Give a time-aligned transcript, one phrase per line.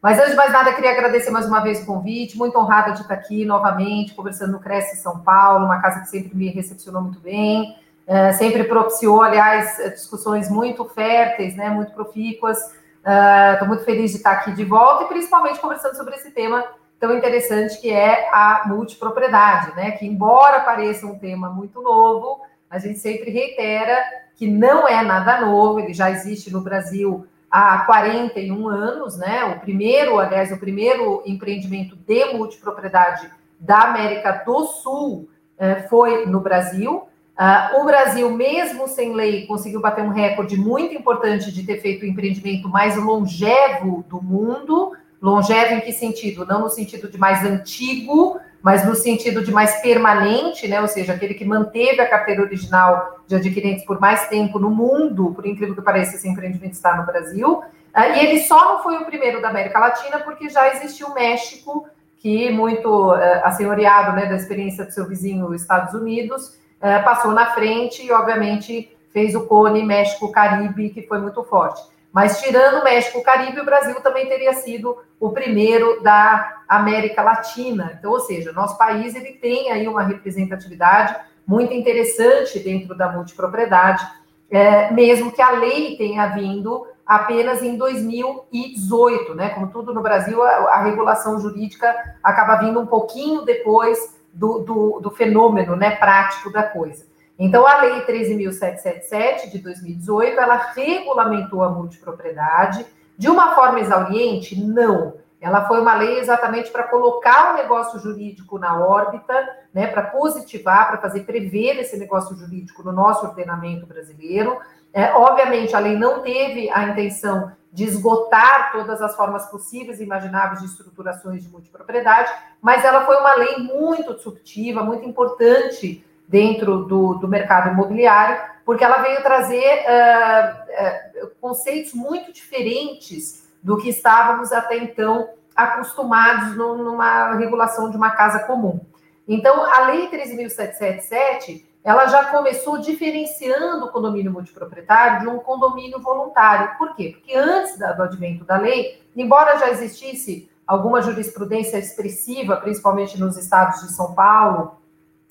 [0.00, 3.00] Mas antes de mais nada, queria agradecer mais uma vez o convite, muito honrada de
[3.02, 7.18] estar aqui novamente, conversando no Cresce São Paulo, uma casa que sempre me recepcionou muito
[7.18, 12.58] bem, é, sempre propiciou, aliás, discussões muito férteis, né, muito profícuas.
[12.98, 16.64] Estou uh, muito feliz de estar aqui de volta e principalmente conversando sobre esse tema
[17.00, 19.92] tão interessante que é a multipropriedade, né?
[19.92, 23.96] Que embora pareça um tema muito novo, a gente sempre reitera
[24.36, 29.44] que não é nada novo, ele já existe no Brasil há 41 anos, né?
[29.44, 35.28] O primeiro, aliás, o primeiro empreendimento de multipropriedade da América do Sul
[35.58, 37.08] eh, foi no Brasil.
[37.38, 42.02] Uh, o Brasil, mesmo sem lei, conseguiu bater um recorde muito importante de ter feito
[42.02, 44.92] o empreendimento mais longevo do mundo.
[45.22, 46.44] Longevo em que sentido?
[46.44, 50.78] Não no sentido de mais antigo, mas no sentido de mais permanente, né?
[50.78, 55.32] Ou seja, aquele que manteve a carteira original de adquirentes por mais tempo no mundo,
[55.34, 57.62] por incrível que pareça, esse empreendimento está no Brasil.
[57.96, 61.14] Uh, e ele só não foi o primeiro da América Latina, porque já existiu o
[61.14, 61.88] México,
[62.18, 67.32] que muito uh, assenhoreado né, da experiência do seu vizinho, os Estados Unidos, uh, passou
[67.32, 71.80] na frente e, obviamente, fez o Cone México-Caribe, que foi muito forte.
[72.12, 77.22] Mas tirando o México, o Caribe, o Brasil também teria sido o primeiro da América
[77.22, 77.96] Latina.
[77.98, 81.16] Então, ou seja, nosso país ele tem aí uma representatividade
[81.46, 84.06] muito interessante dentro da multipropriedade,
[84.50, 89.48] é, mesmo que a lei tenha vindo apenas em 2018, né?
[89.50, 95.00] Como tudo no Brasil, a, a regulação jurídica acaba vindo um pouquinho depois do, do,
[95.00, 97.06] do fenômeno né, prático da coisa.
[97.38, 102.84] Então, a Lei 13.777 de 2018, ela regulamentou a multipropriedade
[103.16, 104.60] de uma forma exauriente?
[104.60, 105.14] Não.
[105.40, 110.88] Ela foi uma lei exatamente para colocar o negócio jurídico na órbita, né, para positivar,
[110.88, 114.58] para fazer prever esse negócio jurídico no nosso ordenamento brasileiro.
[114.92, 120.04] É, obviamente, a lei não teve a intenção de esgotar todas as formas possíveis e
[120.04, 126.84] imagináveis de estruturações de multipropriedade, mas ela foi uma lei muito disruptiva, muito importante dentro
[126.84, 133.88] do, do mercado imobiliário, porque ela veio trazer uh, uh, conceitos muito diferentes do que
[133.88, 138.80] estávamos até então acostumados numa regulação de uma casa comum.
[139.26, 146.76] Então, a Lei 13.777, ela já começou diferenciando o condomínio multiproprietário de um condomínio voluntário.
[146.76, 147.14] Por quê?
[147.16, 153.80] Porque antes do advento da lei, embora já existisse alguma jurisprudência expressiva, principalmente nos estados
[153.80, 154.76] de São Paulo,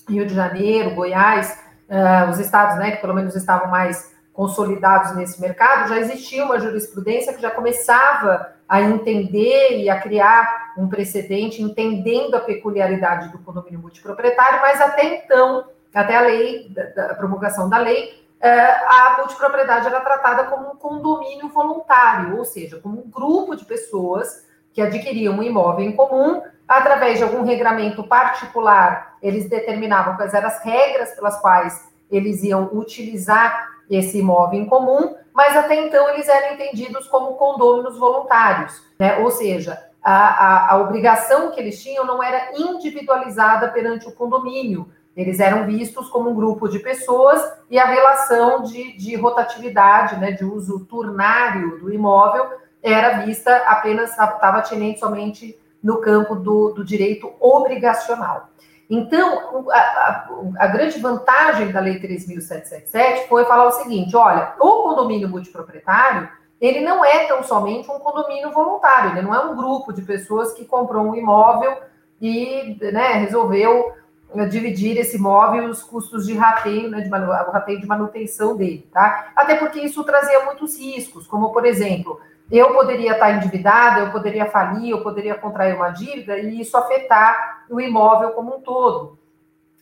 [0.10, 5.42] Rio de Janeiro, Goiás, uh, os estados né, que pelo menos estavam mais consolidados nesse
[5.42, 11.60] mercado, já existia uma jurisprudência que já começava a entender e a criar um precedente,
[11.60, 17.80] entendendo a peculiaridade do condomínio multiproprietário, mas até então, até a lei, da, promulgação da
[17.80, 23.56] lei, uh, a multipropriedade era tratada como um condomínio voluntário, ou seja, como um grupo
[23.56, 30.16] de pessoas que adquiriam um imóvel em comum através de algum regramento particular, eles determinavam
[30.16, 35.76] quais eram as regras pelas quais eles iam utilizar esse imóvel em comum, mas até
[35.76, 39.20] então eles eram entendidos como condôminos voluntários, né?
[39.20, 44.90] Ou seja, a, a, a obrigação que eles tinham não era individualizada perante o condomínio,
[45.16, 50.32] eles eram vistos como um grupo de pessoas e a relação de, de rotatividade, né,
[50.32, 52.46] de uso turnário do imóvel
[52.84, 58.50] era vista apenas, estava atinente somente no campo do, do direito obrigacional.
[58.90, 64.84] Então, a, a, a, grande vantagem da Lei 3.777 foi falar o seguinte: olha, o
[64.84, 69.92] condomínio multiproprietário, ele não é tão somente um condomínio voluntário, ele não é um grupo
[69.92, 71.78] de pessoas que comprou um imóvel
[72.22, 73.94] e né, resolveu
[74.34, 78.88] eh, dividir esse imóvel os custos de rateio, né, de o rateio de manutenção dele,
[78.92, 79.32] tá?
[79.36, 82.20] Até porque isso trazia muitos riscos, como, por exemplo,
[82.52, 87.66] eu poderia estar endividada, eu poderia falir, eu poderia contrair uma dívida e isso afetar
[87.70, 89.18] o imóvel como um todo.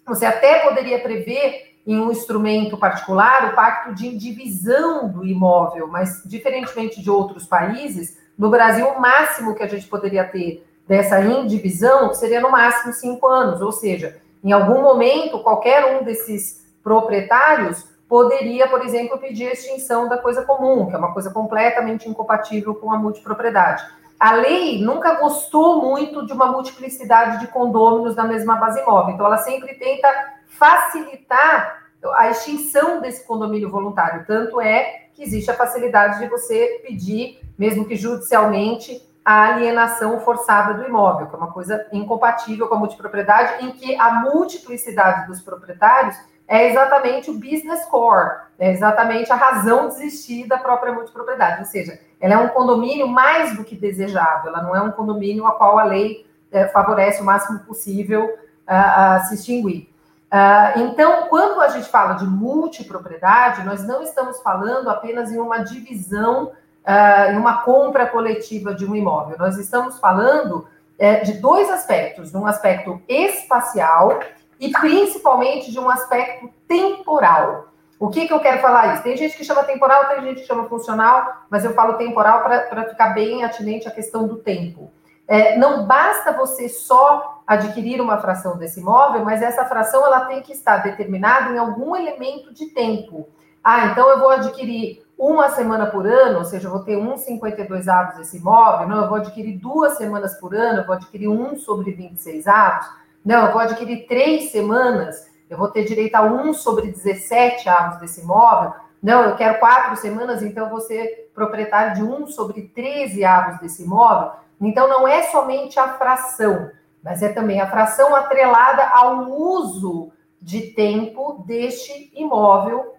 [0.07, 6.23] Você até poderia prever em um instrumento particular o pacto de indivisão do imóvel, mas
[6.25, 12.13] diferentemente de outros países, no Brasil o máximo que a gente poderia ter dessa indivisão
[12.13, 18.67] seria no máximo cinco anos, ou seja, em algum momento qualquer um desses proprietários poderia,
[18.67, 22.91] por exemplo, pedir a extinção da coisa comum, que é uma coisa completamente incompatível com
[22.91, 23.83] a multipropriedade.
[24.17, 29.13] a lei nunca gostou muito de uma multiplicidade de condôminos na mesma base imóvel.
[29.13, 30.07] Então, ela sempre tenta
[30.47, 34.25] facilitar a extinção desse condomínio voluntário.
[34.25, 40.75] Tanto é que existe a facilidade de você pedir, mesmo que judicialmente, a alienação forçada
[40.75, 45.41] do imóvel, que é uma coisa incompatível com a multipropriedade, em que a multiplicidade dos
[45.41, 46.15] proprietários
[46.47, 51.59] é exatamente o business core, é exatamente a razão de existir da própria multipropriedade.
[51.59, 55.45] Ou seja, ela é um condomínio mais do que desejável, ela não é um condomínio
[55.47, 58.37] a qual a lei é, favorece o máximo possível uh,
[58.67, 59.89] a se extinguir.
[60.25, 65.59] Uh, então, quando a gente fala de multipropriedade, nós não estamos falando apenas em uma
[65.59, 66.51] divisão,
[66.85, 69.37] uh, em uma compra coletiva de um imóvel.
[69.37, 70.67] Nós estamos falando
[70.99, 74.19] uh, de dois aspectos: um aspecto espacial
[74.59, 77.69] e principalmente de um aspecto temporal.
[77.99, 79.03] O que, que eu quero falar isso?
[79.03, 82.89] Tem gente que chama temporal, tem gente que chama funcional, mas eu falo temporal para
[82.89, 84.91] ficar bem atinente à questão do tempo.
[85.27, 90.41] É, não basta você só adquirir uma fração desse imóvel, mas essa fração ela tem
[90.41, 93.27] que estar determinada em algum elemento de tempo.
[93.63, 97.87] Ah, então eu vou adquirir uma semana por ano, ou seja, eu vou ter 1,52
[97.87, 101.57] avos desse imóvel, não, eu vou adquirir duas semanas por ano, eu vou adquirir 1
[101.57, 102.87] sobre 26 avos,
[103.25, 107.99] não, eu vou adquirir três semanas, eu vou ter direito a 1 sobre 17 avos
[107.99, 108.73] desse imóvel,
[109.05, 113.59] não, eu quero quatro semanas, então eu vou ser proprietário de 1 sobre 13 avos
[113.59, 114.31] desse imóvel.
[114.59, 116.71] Então, não é somente a fração,
[117.03, 120.11] mas é também a fração atrelada ao uso
[120.41, 122.95] de tempo deste imóvel,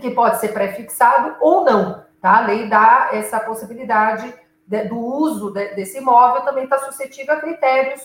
[0.00, 2.04] que pode ser prefixado ou não.
[2.20, 2.38] Tá?
[2.38, 4.34] A lei dá essa possibilidade
[4.66, 8.02] de, do uso de, desse imóvel, também está suscetível a critérios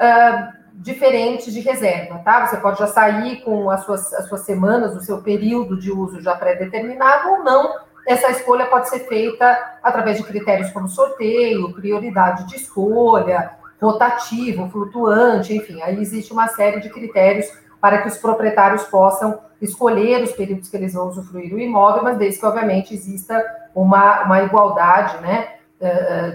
[0.00, 2.18] uh, diferentes de reserva.
[2.24, 2.46] Tá?
[2.46, 6.20] Você pode já sair com as suas, as suas semanas, o seu período de uso
[6.20, 7.74] já pré-determinado ou não,
[8.06, 15.54] essa escolha pode ser feita através de critérios como sorteio, prioridade de escolha, rotativo, flutuante,
[15.54, 17.46] enfim, aí existe uma série de critérios
[17.80, 22.18] para que os proprietários possam escolher os períodos que eles vão usufruir o imóvel, mas
[22.18, 23.42] desde que, obviamente, exista
[23.74, 25.48] uma, uma igualdade, né,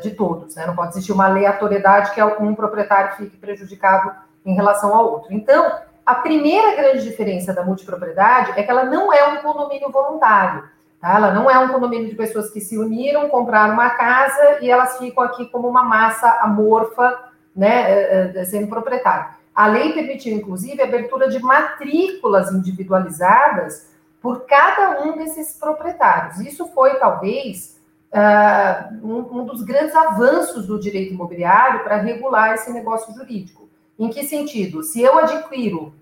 [0.02, 0.66] de todos, né?
[0.66, 4.12] Não pode existir uma aleatoriedade que um proprietário fique prejudicado
[4.44, 5.34] em relação ao outro.
[5.34, 5.72] Então,
[6.06, 10.64] a primeira grande diferença da multipropriedade é que ela não é um condomínio voluntário.
[11.02, 11.16] Tá?
[11.16, 14.98] Ela não é um condomínio de pessoas que se uniram, compraram uma casa e elas
[15.00, 19.34] ficam aqui como uma massa amorfa, né, eh, eh, sendo proprietário.
[19.56, 23.90] A lei permitiu, inclusive, a abertura de matrículas individualizadas
[24.22, 26.40] por cada um desses proprietários.
[26.40, 27.75] Isso foi, talvez,
[28.16, 33.70] uh, um, um dos grandes avanços do direito imobiliário para regular esse negócio jurídico.
[34.00, 34.82] Em que sentido?
[34.82, 35.94] Se eu adquiro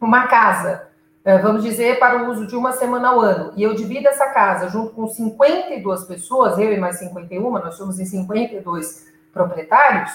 [0.00, 0.90] uma casa
[1.24, 4.30] é, vamos dizer, para o uso de uma semana ao ano, e eu divido essa
[4.30, 10.10] casa junto com 52 pessoas, eu e mais 51, nós somos em 52 proprietários,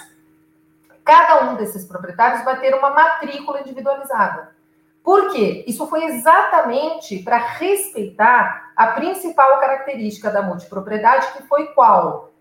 [1.05, 4.49] cada um desses proprietários vai ter uma matrícula individualizada.
[5.07, 5.63] Por quê?
[5.65, 12.33] Isso foi exatamente para respeitar a principal característica da multipropriedade, que foi qual?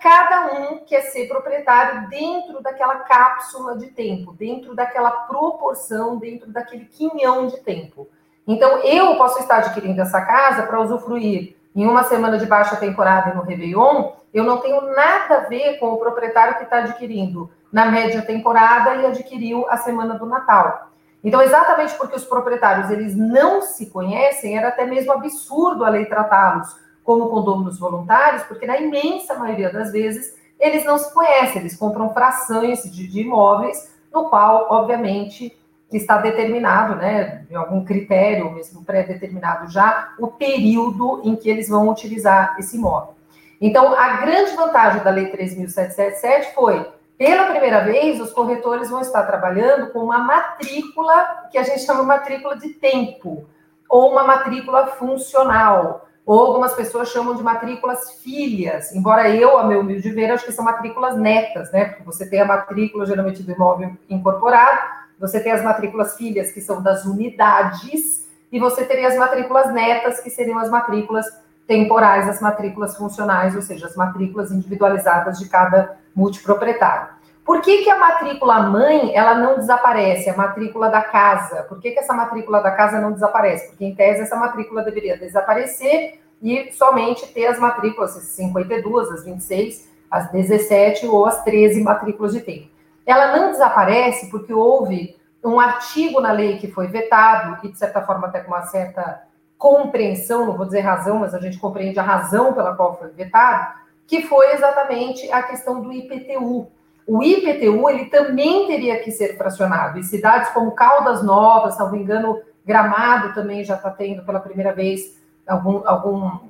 [0.00, 6.84] Cada um quer ser proprietário dentro daquela cápsula de tempo, dentro daquela proporção, dentro daquele
[6.84, 8.08] quinhão de tempo.
[8.46, 13.30] Então, eu posso estar adquirindo essa casa para usufruir em uma semana de baixa temporada
[13.30, 17.50] e no Réveillon, eu não tenho nada a ver com o proprietário que está adquirindo
[17.72, 20.91] na média temporada e adquiriu a semana do Natal.
[21.22, 26.06] Então, exatamente porque os proprietários eles não se conhecem, era até mesmo absurdo a lei
[26.06, 31.76] tratá-los como condôminos voluntários, porque na imensa maioria das vezes eles não se conhecem, eles
[31.76, 35.56] compram frações de, de imóveis, no qual, obviamente,
[35.92, 41.88] está determinado, né, em algum critério mesmo pré-determinado já, o período em que eles vão
[41.88, 43.14] utilizar esse imóvel.
[43.60, 46.86] Então, a grande vantagem da Lei 3.777 foi,
[47.22, 52.00] pela primeira vez, os corretores vão estar trabalhando com uma matrícula, que a gente chama
[52.00, 53.48] de matrícula de tempo,
[53.88, 59.82] ou uma matrícula funcional, ou algumas pessoas chamam de matrículas filhas, embora eu, a meu
[59.82, 61.84] humilde ver, acho que são matrículas netas, né?
[61.84, 64.80] Porque você tem a matrícula, geralmente, do imóvel incorporado,
[65.16, 70.18] você tem as matrículas filhas, que são das unidades, e você teria as matrículas netas,
[70.18, 71.26] que seriam as matrículas
[71.66, 77.08] temporais, as matrículas funcionais, ou seja, as matrículas individualizadas de cada multiproprietário.
[77.44, 81.64] Por que, que a matrícula mãe ela não desaparece, a matrícula da casa?
[81.64, 83.68] Por que, que essa matrícula da casa não desaparece?
[83.68, 89.24] Porque, em tese, essa matrícula deveria desaparecer e somente ter as matrículas, as 52, as
[89.24, 92.68] 26, as 17 ou as 13 matrículas de tempo.
[93.04, 98.02] Ela não desaparece porque houve um artigo na lei que foi vetado, e de certa
[98.02, 99.22] forma até com uma certa
[99.62, 103.74] compreensão, não vou dizer razão, mas a gente compreende a razão pela qual foi vetado,
[104.08, 106.66] que foi exatamente a questão do IPTU.
[107.06, 110.00] O IPTU ele também teria que ser fracionado.
[110.00, 115.16] E cidades como Caldas Novas, salvo engano, Gramado também já está tendo pela primeira vez
[115.46, 116.40] algum, algum,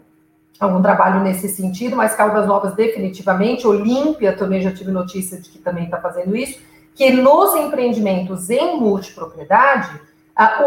[0.59, 5.59] algum trabalho nesse sentido, mas Caldas Novas definitivamente, Olímpia também já tive notícia de que
[5.59, 6.59] também está fazendo isso,
[6.95, 10.01] que nos empreendimentos em multipropriedade,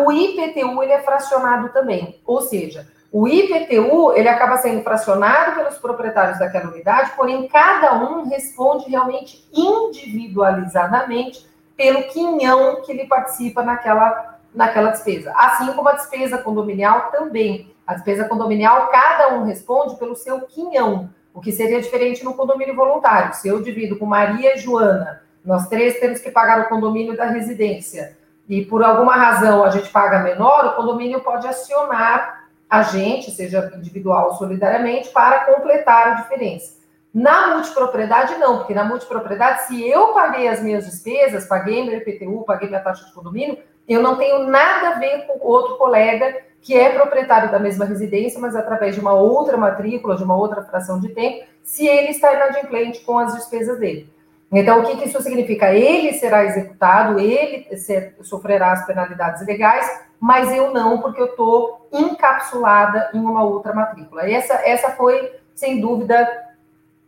[0.03, 5.77] o IPTU ele é fracionado também, ou seja, o IPTU ele acaba sendo fracionado pelos
[5.77, 14.39] proprietários daquela unidade, porém cada um responde realmente individualizadamente pelo quinhão que ele participa naquela,
[14.53, 15.33] naquela despesa.
[15.35, 17.73] Assim como a despesa condominial também.
[17.87, 22.75] A despesa condominial, cada um responde pelo seu quinhão, o que seria diferente no condomínio
[22.75, 23.33] voluntário.
[23.35, 27.25] Se eu divido com Maria e Joana, nós três temos que pagar o condomínio da
[27.25, 28.17] residência,
[28.47, 33.71] e por alguma razão a gente paga menor, o condomínio pode acionar a gente, seja
[33.75, 36.75] individual ou solidariamente, para completar a diferença.
[37.13, 42.43] Na multipropriedade, não, porque na multipropriedade, se eu paguei as minhas despesas, paguei meu IPTU,
[42.45, 46.75] paguei minha taxa de condomínio, eu não tenho nada a ver com outro colega que
[46.75, 50.99] é proprietário da mesma residência, mas através de uma outra matrícula, de uma outra fração
[50.99, 54.09] de tempo, se ele está inadimplente com as despesas dele.
[54.51, 55.73] Então, o que, que isso significa?
[55.73, 59.85] Ele será executado, ele ser, sofrerá as penalidades legais,
[60.19, 64.29] mas eu não, porque eu estou encapsulada em uma outra matrícula.
[64.29, 66.27] Essa, essa foi, sem dúvida,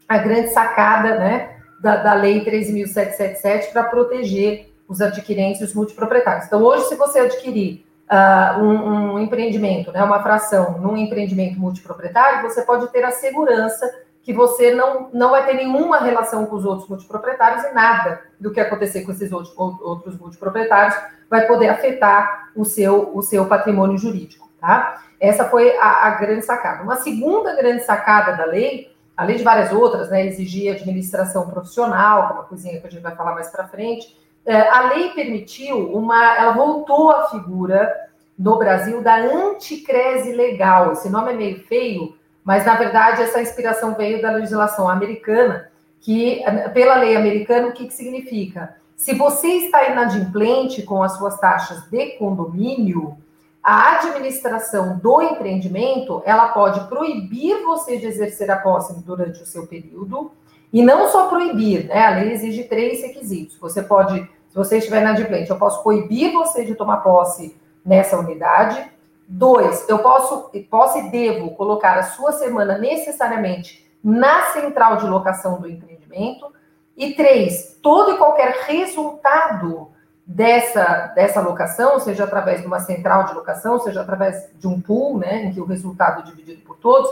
[0.08, 6.46] a grande sacada né, da, da Lei 13.777 para proteger os adquirentes e os multiproprietários.
[6.46, 12.42] Então, hoje, se você adquirir uh, um, um empreendimento, né, uma fração num empreendimento multiproprietário,
[12.42, 13.86] você pode ter a segurança
[14.28, 18.52] que você não, não vai ter nenhuma relação com os outros multiproprietários e nada do
[18.52, 20.98] que acontecer com esses outros, outros multiproprietários
[21.30, 25.02] vai poder afetar o seu, o seu patrimônio jurídico, tá?
[25.18, 26.84] Essa foi a, a grande sacada.
[26.84, 32.34] Uma segunda grande sacada da lei, além de várias outras, né, exigir administração profissional, é
[32.34, 34.14] uma coisinha que a gente vai falar mais para frente,
[34.46, 37.96] é, a lei permitiu uma, ela voltou à figura
[38.38, 40.92] no Brasil da anticrese legal.
[40.92, 42.17] Esse nome é meio feio,
[42.48, 46.42] mas na verdade essa inspiração veio da legislação americana, que
[46.74, 48.78] pela lei americana o que, que significa?
[48.96, 53.18] Se você está inadimplente com as suas taxas de condomínio,
[53.62, 59.68] a administração do empreendimento ela pode proibir você de exercer a posse durante o seu
[59.68, 60.32] período
[60.72, 62.06] e não só proibir, né?
[62.06, 63.58] A lei exige três requisitos.
[63.60, 68.90] Você pode, se você estiver inadimplente, eu posso proibir você de tomar posse nessa unidade.
[69.28, 75.60] Dois, eu posso, posso e devo colocar a sua semana necessariamente na central de locação
[75.60, 76.54] do empreendimento.
[76.96, 79.92] E três, todo e qualquer resultado
[80.26, 85.18] dessa, dessa locação, seja através de uma central de locação, seja através de um pool,
[85.18, 87.10] né, em que o resultado é dividido por todos,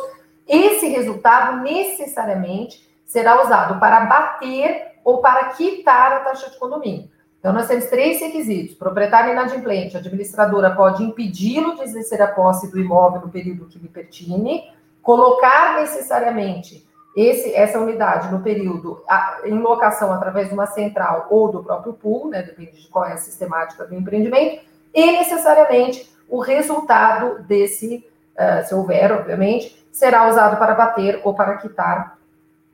[0.47, 7.09] esse resultado necessariamente será usado para bater ou para quitar a taxa de condomínio.
[7.45, 12.71] Então, nós temos três requisitos: proprietário inadimplente, a administradora pode impedi-lo de exercer a posse
[12.71, 14.63] do imóvel no período que lhe pertine,
[14.99, 16.83] colocar necessariamente
[17.15, 21.93] esse, essa unidade no período a, em locação através de uma central ou do próprio
[21.93, 28.03] pool, né, depende de qual é a sistemática do empreendimento, e necessariamente o resultado desse,
[28.39, 32.17] uh, se houver, obviamente, será usado para bater ou para quitar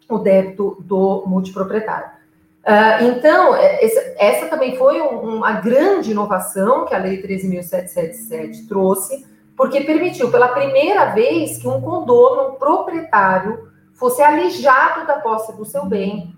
[0.08, 2.21] o débito do multiproprietário.
[2.62, 8.68] Uh, então, é, essa, essa, também foi um, uma grande inovação que a Lei 13.777
[8.68, 9.26] trouxe,
[9.58, 15.66] porque permitiu pela primeira vez que um condomínio um proprietário fosse alijado da posse do
[15.66, 16.36] seu bem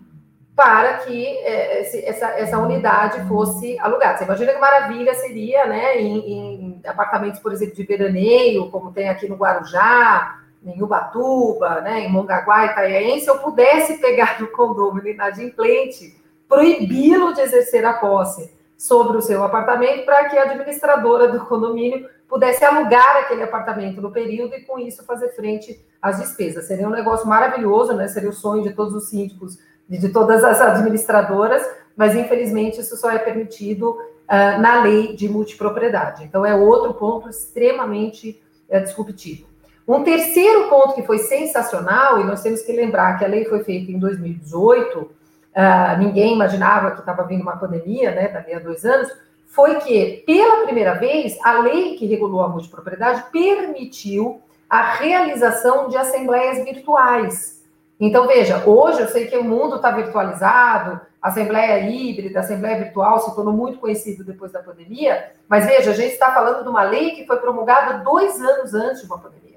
[0.55, 4.17] para que é, esse, essa, essa unidade fosse alugada.
[4.17, 9.09] Você imagina que maravilha seria, né, em, em apartamentos, por exemplo, de veraneio, como tem
[9.09, 15.13] aqui no Guarujá, em Ubatuba, né, em Mongaguá, Itaiaém, se eu pudesse pegar do condomínio
[15.13, 16.15] inadimplente,
[16.47, 22.07] proibi-lo de exercer a posse sobre o seu apartamento para que a administradora do condomínio
[22.27, 26.65] pudesse alugar aquele apartamento no período e com isso fazer frente às despesas.
[26.65, 28.07] Seria um negócio maravilhoso, né?
[28.07, 29.57] Seria o sonho de todos os síndicos
[29.89, 31.63] e de todas as administradoras,
[31.95, 36.23] mas infelizmente isso só é permitido uh, na lei de multipropriedade.
[36.23, 39.52] Então é outro ponto extremamente uh, disruptivo.
[39.87, 43.63] Um terceiro ponto que foi sensacional, e nós temos que lembrar que a lei foi
[43.63, 45.09] feita em 2018, uh,
[45.53, 49.11] ah, ninguém imaginava que estava vindo uma pandemia, né, dali a dois anos,
[49.45, 55.97] foi que, pela primeira vez, a lei que regulou a multipropriedade permitiu a realização de
[55.97, 57.61] assembleias virtuais.
[57.99, 63.35] Então, veja, hoje eu sei que o mundo está virtualizado, assembleia híbrida, assembleia virtual se
[63.35, 67.11] tornou muito conhecido depois da pandemia, mas veja, a gente está falando de uma lei
[67.11, 69.52] que foi promulgada dois anos antes de uma pandemia.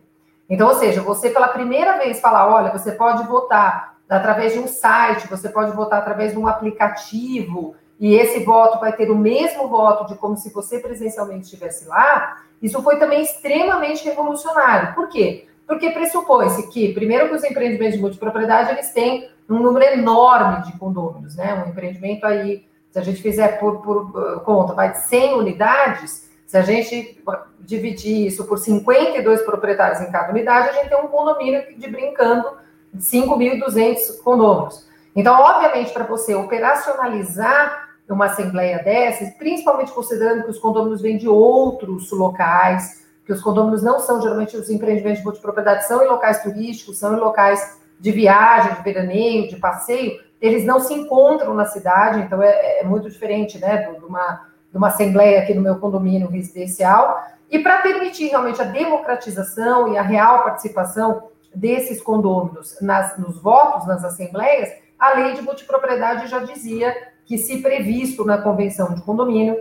[0.48, 4.68] Então, ou seja, você pela primeira vez falar, olha, você pode votar através de um
[4.68, 9.68] site, você pode votar através de um aplicativo, e esse voto vai ter o mesmo
[9.68, 14.94] voto de como se você presencialmente estivesse lá, isso foi também extremamente revolucionário.
[14.94, 15.46] Por quê?
[15.66, 20.78] Porque pressupõe-se que, primeiro, que os empreendimentos de multipropriedade, eles têm um número enorme de
[20.78, 21.54] condôminos, né?
[21.54, 26.25] Um empreendimento aí, se a gente fizer por, por uh, conta, vai de 100 unidades,
[26.46, 27.22] se a gente
[27.60, 32.56] dividir isso por 52 proprietários em cada unidade, a gente tem um condomínio de brincando
[32.94, 34.86] de 5.200 condôminos.
[35.14, 41.28] Então, obviamente, para você operacionalizar uma assembleia dessas, principalmente considerando que os condôminos vêm de
[41.28, 46.42] outros locais, que os condôminos não são geralmente os empreendimentos de multipropriedade, são em locais
[46.42, 51.64] turísticos, são em locais de viagem, de veraneio, de passeio, eles não se encontram na
[51.64, 55.76] cidade, então é, é muito diferente, né, de uma, de uma assembleia aqui no meu
[55.78, 57.24] condomínio residencial.
[57.50, 63.86] E para permitir realmente a democratização e a real participação desses condôminos nas, nos votos,
[63.86, 69.58] nas assembleias, a lei de multipropriedade já dizia que, se previsto na convenção de condomínio,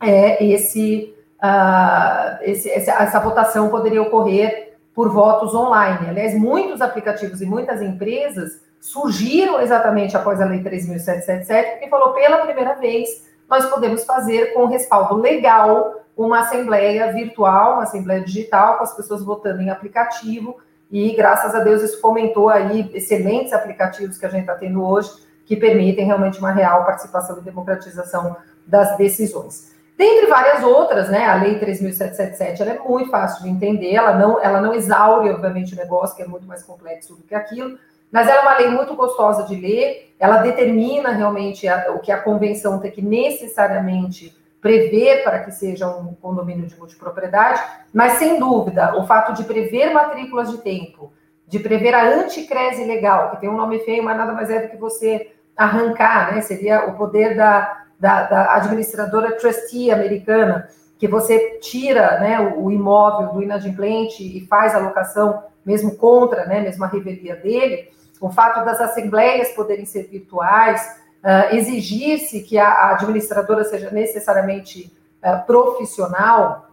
[0.00, 6.08] é, esse, uh, esse, essa votação poderia ocorrer por votos online.
[6.08, 12.38] Aliás, muitos aplicativos e muitas empresas surgiram exatamente após a Lei 3.777, porque falou pela
[12.38, 18.84] primeira vez nós podemos fazer com respaldo legal uma assembleia virtual, uma assembleia digital, com
[18.84, 20.56] as pessoas votando em aplicativo,
[20.90, 25.10] e graças a Deus isso fomentou aí excelentes aplicativos que a gente está tendo hoje,
[25.44, 29.72] que permitem realmente uma real participação e democratização das decisões.
[29.98, 34.42] Dentre várias outras, né, a Lei 3.777 ela é muito fácil de entender, ela não,
[34.42, 37.78] ela não exaure, obviamente, o negócio, que é muito mais complexo do que aquilo,
[38.12, 42.12] mas ela é uma lei muito gostosa de ler, ela determina realmente a, o que
[42.12, 47.60] a convenção tem que necessariamente prever para que seja um condomínio de multipropriedade,
[47.92, 51.12] mas sem dúvida, o fato de prever matrículas de tempo,
[51.48, 54.70] de prever a anticrese legal, que tem um nome feio, mas nada mais é do
[54.70, 56.40] que você arrancar, né?
[56.40, 62.70] Seria o poder da, da, da administradora trustee americana, que você tira né, o, o,
[62.70, 67.90] imóvel do inadimplente e faz a locação mesmo contra, né, mesmo a revelia dele,
[68.22, 70.80] o fato das assembleias poderem ser virtuais,
[71.24, 76.70] uh, exigir-se que a, administradora seja necessariamente uh, profissional,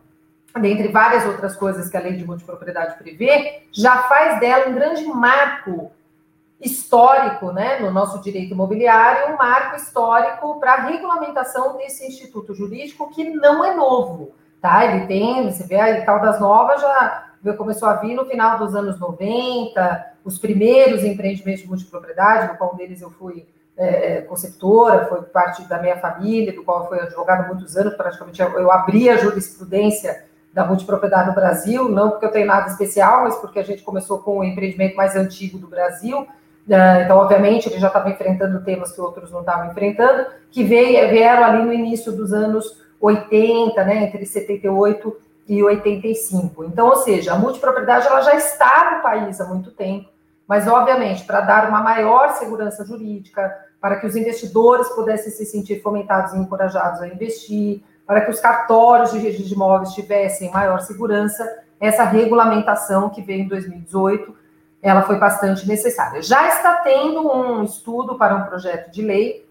[0.61, 5.05] dentre várias outras coisas que a lei de multipropriedade prevê, já faz dela um grande
[5.05, 5.91] marco
[6.61, 13.09] histórico, né, no nosso direito imobiliário, um marco histórico para a regulamentação desse instituto jurídico
[13.09, 14.85] que não é novo, tá?
[14.85, 18.99] Ele tem, você vê a Caldas Novas já começou a vir no final dos anos
[18.99, 23.47] 90, os primeiros empreendimentos de multipropriedade, no qual deles eu fui
[23.77, 27.93] é, é, conceptora, foi parte da minha família, do qual eu fui advogada muitos anos,
[27.93, 33.23] praticamente eu abri a jurisprudência da multipropriedade no Brasil, não porque eu tenho nada especial,
[33.23, 36.27] mas porque a gente começou com o empreendimento mais antigo do Brasil,
[36.69, 41.09] é, então, obviamente, ele já estava enfrentando temas que outros não estavam enfrentando, que veio,
[41.09, 45.15] vieram ali no início dos anos 80, né, entre 78
[45.49, 46.63] e 85.
[46.63, 50.07] Então, ou seja, a multipropriedade ela já está no país há muito tempo,
[50.47, 55.81] mas, obviamente, para dar uma maior segurança jurídica, para que os investidores pudessem se sentir
[55.81, 60.81] fomentados e encorajados a investir, para que os cartórios de registro de imóveis tivessem maior
[60.81, 61.47] segurança,
[61.79, 64.35] essa regulamentação que veio em 2018,
[64.81, 66.21] ela foi bastante necessária.
[66.21, 69.47] Já está tendo um estudo para um projeto de lei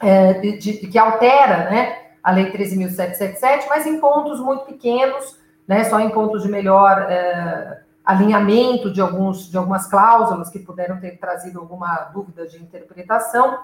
[0.00, 5.84] é, de, de, que altera né, a Lei 13.777, mas em pontos muito pequenos, né,
[5.84, 11.18] só em pontos de melhor é, alinhamento de, alguns, de algumas cláusulas que puderam ter
[11.18, 13.60] trazido alguma dúvida de interpretação.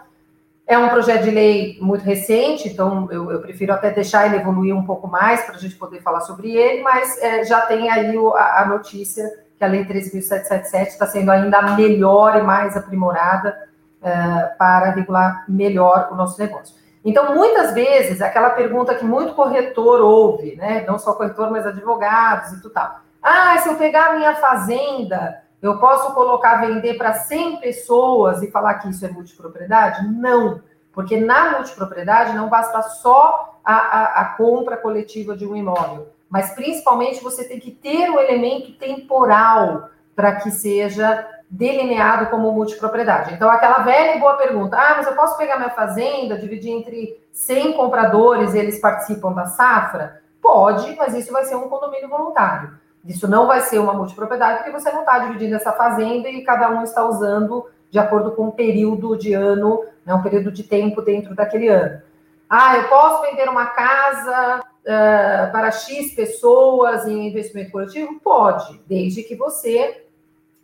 [0.64, 4.76] É um projeto de lei muito recente, então eu, eu prefiro até deixar ele evoluir
[4.76, 8.16] um pouco mais para a gente poder falar sobre ele, mas é, já tem aí
[8.16, 13.58] o, a, a, notícia que a Lei 13.777 está sendo ainda melhor e mais aprimorada
[14.00, 14.12] é,
[14.56, 16.80] para regular melhor o nosso negócio.
[17.04, 20.84] Então, muitas vezes, aquela pergunta que muito corretor ouve, né?
[20.86, 25.42] não só corretor, mas advogados e tudo tal ah, se eu pegar a minha fazenda,
[25.62, 30.08] eu posso colocar vender para 100 pessoas e falar que isso é multipropriedade?
[30.08, 30.60] Não,
[30.92, 36.52] porque na multipropriedade não basta só a, a, a compra coletiva de um imóvel, mas
[36.52, 43.34] principalmente você tem que ter o um elemento temporal para que seja delineado como multipropriedade.
[43.34, 47.22] Então, aquela velha e boa pergunta: ah, mas eu posso pegar minha fazenda, dividir entre
[47.30, 50.22] 100 compradores e eles participam da safra?
[50.40, 52.70] Pode, mas isso vai ser um condomínio voluntário.
[53.04, 56.70] Isso não vai ser uma multipropriedade, porque você não está dividindo essa fazenda e cada
[56.70, 61.02] um está usando de acordo com o período de ano, né, um período de tempo
[61.02, 62.00] dentro daquele ano.
[62.48, 68.18] Ah, eu posso vender uma casa uh, para X pessoas em investimento coletivo?
[68.20, 70.06] Pode, desde que você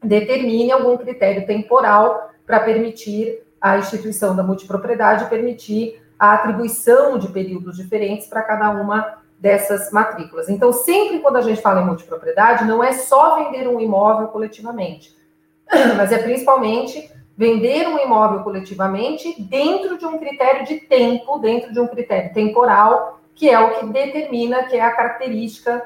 [0.03, 7.77] determine algum critério temporal para permitir a instituição da multipropriedade, permitir a atribuição de períodos
[7.77, 10.49] diferentes para cada uma dessas matrículas.
[10.49, 15.17] Então, sempre quando a gente fala em multipropriedade, não é só vender um imóvel coletivamente,
[15.97, 21.79] mas é principalmente vender um imóvel coletivamente dentro de um critério de tempo, dentro de
[21.79, 25.81] um critério temporal, que é o que determina, que é a característica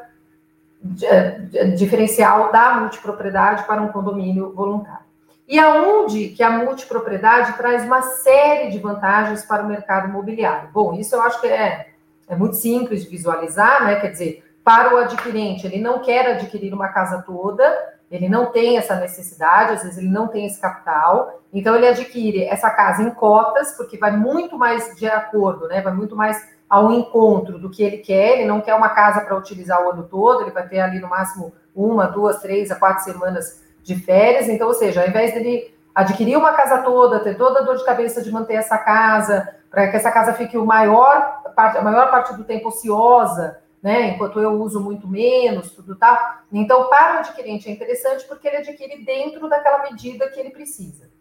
[1.77, 5.03] diferencial da multipropriedade para um condomínio voluntário.
[5.47, 10.71] E aonde que a multipropriedade traz uma série de vantagens para o mercado imobiliário?
[10.73, 11.89] Bom, isso eu acho que é,
[12.29, 13.97] é muito simples de visualizar, né?
[13.97, 17.65] Quer dizer, para o adquirente, ele não quer adquirir uma casa toda,
[18.11, 22.45] ele não tem essa necessidade, às vezes ele não tem esse capital, então ele adquire
[22.45, 25.81] essa casa em cotas, porque vai muito mais de acordo, né?
[25.81, 29.37] Vai muito mais ao encontro do que ele quer, ele não quer uma casa para
[29.37, 33.05] utilizar o ano todo, ele vai ter ali no máximo uma, duas, três a quatro
[33.05, 37.61] semanas de férias, então, ou seja, ao invés dele adquirir uma casa toda, ter toda
[37.61, 41.43] a dor de cabeça de manter essa casa, para que essa casa fique o maior,
[41.55, 44.09] a maior parte do tempo ociosa, né?
[44.09, 46.19] Enquanto eu uso muito menos, tudo tal.
[46.51, 51.12] Então, para o adquirente é interessante porque ele adquire dentro daquela medida que ele precisa.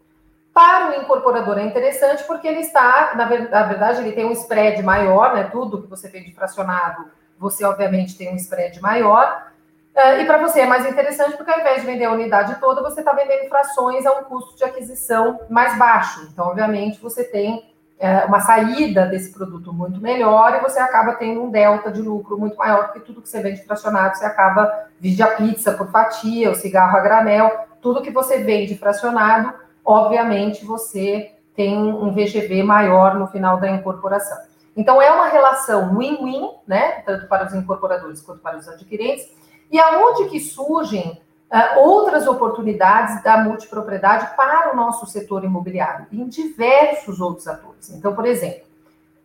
[0.53, 5.33] Para o incorporador é interessante porque ele está, na verdade, ele tem um spread maior,
[5.33, 5.45] né?
[5.45, 7.05] Tudo que você vende fracionado,
[7.39, 9.47] você obviamente tem um spread maior.
[9.95, 12.81] Uh, e para você é mais interessante porque ao invés de vender a unidade toda,
[12.81, 16.27] você está vendendo frações a um custo de aquisição mais baixo.
[16.31, 21.43] Então, obviamente, você tem é, uma saída desse produto muito melhor e você acaba tendo
[21.43, 25.21] um delta de lucro muito maior, porque tudo que você vende fracionado, você acaba, vende
[25.21, 29.53] a pizza por fatia, o cigarro a granel, tudo que você vende fracionado,
[29.85, 34.37] obviamente você tem um VGV maior no final da incorporação.
[34.75, 39.29] Então é uma relação win-win, né, tanto para os incorporadores quanto para os adquirentes.
[39.69, 46.27] E aonde que surgem uh, outras oportunidades da multipropriedade para o nosso setor imobiliário, em
[46.27, 47.89] diversos outros atores.
[47.89, 48.63] Então, por exemplo,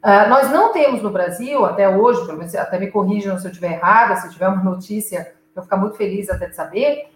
[0.05, 3.51] uh, nós não temos no Brasil, até hoje, pelo menos até me corrijam se eu
[3.51, 7.09] estiver errada, se tiver uma notícia, eu vou ficar muito feliz até de saber,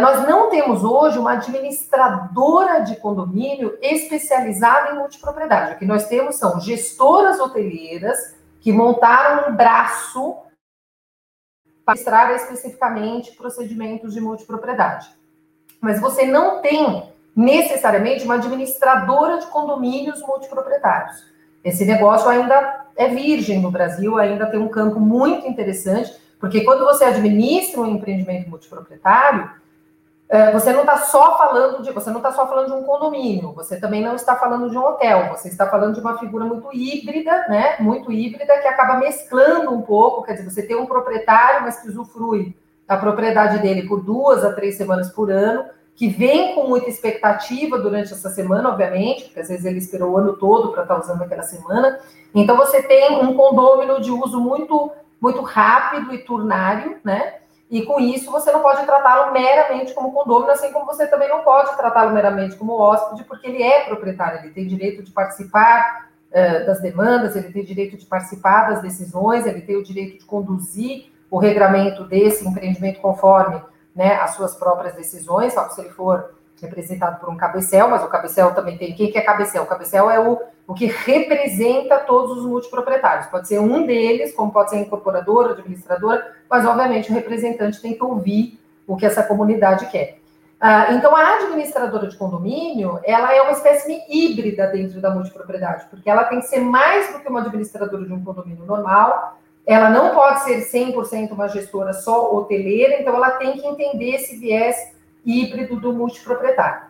[0.00, 5.74] nós não temos hoje uma administradora de condomínio especializada em multipropriedade.
[5.74, 10.38] O que nós temos são gestoras hoteleiras que montaram um braço
[11.88, 15.08] registrar especificamente procedimentos de multipropriedade.
[15.80, 21.24] Mas você não tem necessariamente uma administradora de condomínios multiproprietários.
[21.62, 26.84] Esse negócio ainda é virgem no Brasil, ainda tem um campo muito interessante, porque quando
[26.84, 29.50] você administra um empreendimento multiproprietário,
[30.52, 33.78] você não está só falando de você não está só falando de um condomínio, você
[33.78, 37.46] também não está falando de um hotel, você está falando de uma figura muito híbrida,
[37.48, 37.76] né?
[37.78, 41.88] Muito híbrida que acaba mesclando um pouco, quer dizer, você tem um proprietário, mas que
[41.88, 42.56] usufrui
[42.88, 47.78] da propriedade dele por duas a três semanas por ano, que vem com muita expectativa
[47.78, 51.00] durante essa semana, obviamente, porque às vezes ele esperou o ano todo para estar tá
[51.00, 51.98] usando aquela semana.
[52.34, 57.36] Então você tem um condômino de uso muito muito rápido e turnário, né?
[57.70, 61.42] E com isso você não pode tratá-lo meramente como condômino, assim como você também não
[61.42, 66.66] pode tratá-lo meramente como hóspede, porque ele é proprietário, ele tem direito de participar uh,
[66.66, 71.06] das demandas, ele tem direito de participar das decisões, ele tem o direito de conduzir
[71.28, 73.60] o regramento desse empreendimento conforme
[73.94, 78.02] né, as suas próprias decisões, só que se ele for representado por um cabecel, mas
[78.02, 78.94] o cabecel também tem.
[78.94, 79.62] Quem que é cabecel?
[79.62, 83.26] O cabecel é o, o que representa todos os multiproprietários.
[83.26, 88.04] Pode ser um deles, como pode ser incorporadora, administradora, mas obviamente o representante tem que
[88.04, 90.18] ouvir o que essa comunidade quer.
[90.58, 96.08] Ah, então, a administradora de condomínio, ela é uma espécie híbrida dentro da multipropriedade, porque
[96.08, 100.14] ela tem que ser mais do que uma administradora de um condomínio normal, ela não
[100.14, 104.95] pode ser 100% uma gestora só hoteleira, então ela tem que entender esse viés
[105.26, 106.86] híbrido do multiproprietário.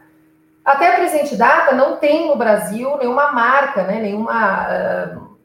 [0.65, 5.37] Até a presente data, não tem no Brasil nenhuma marca, né, nenhuma, uh,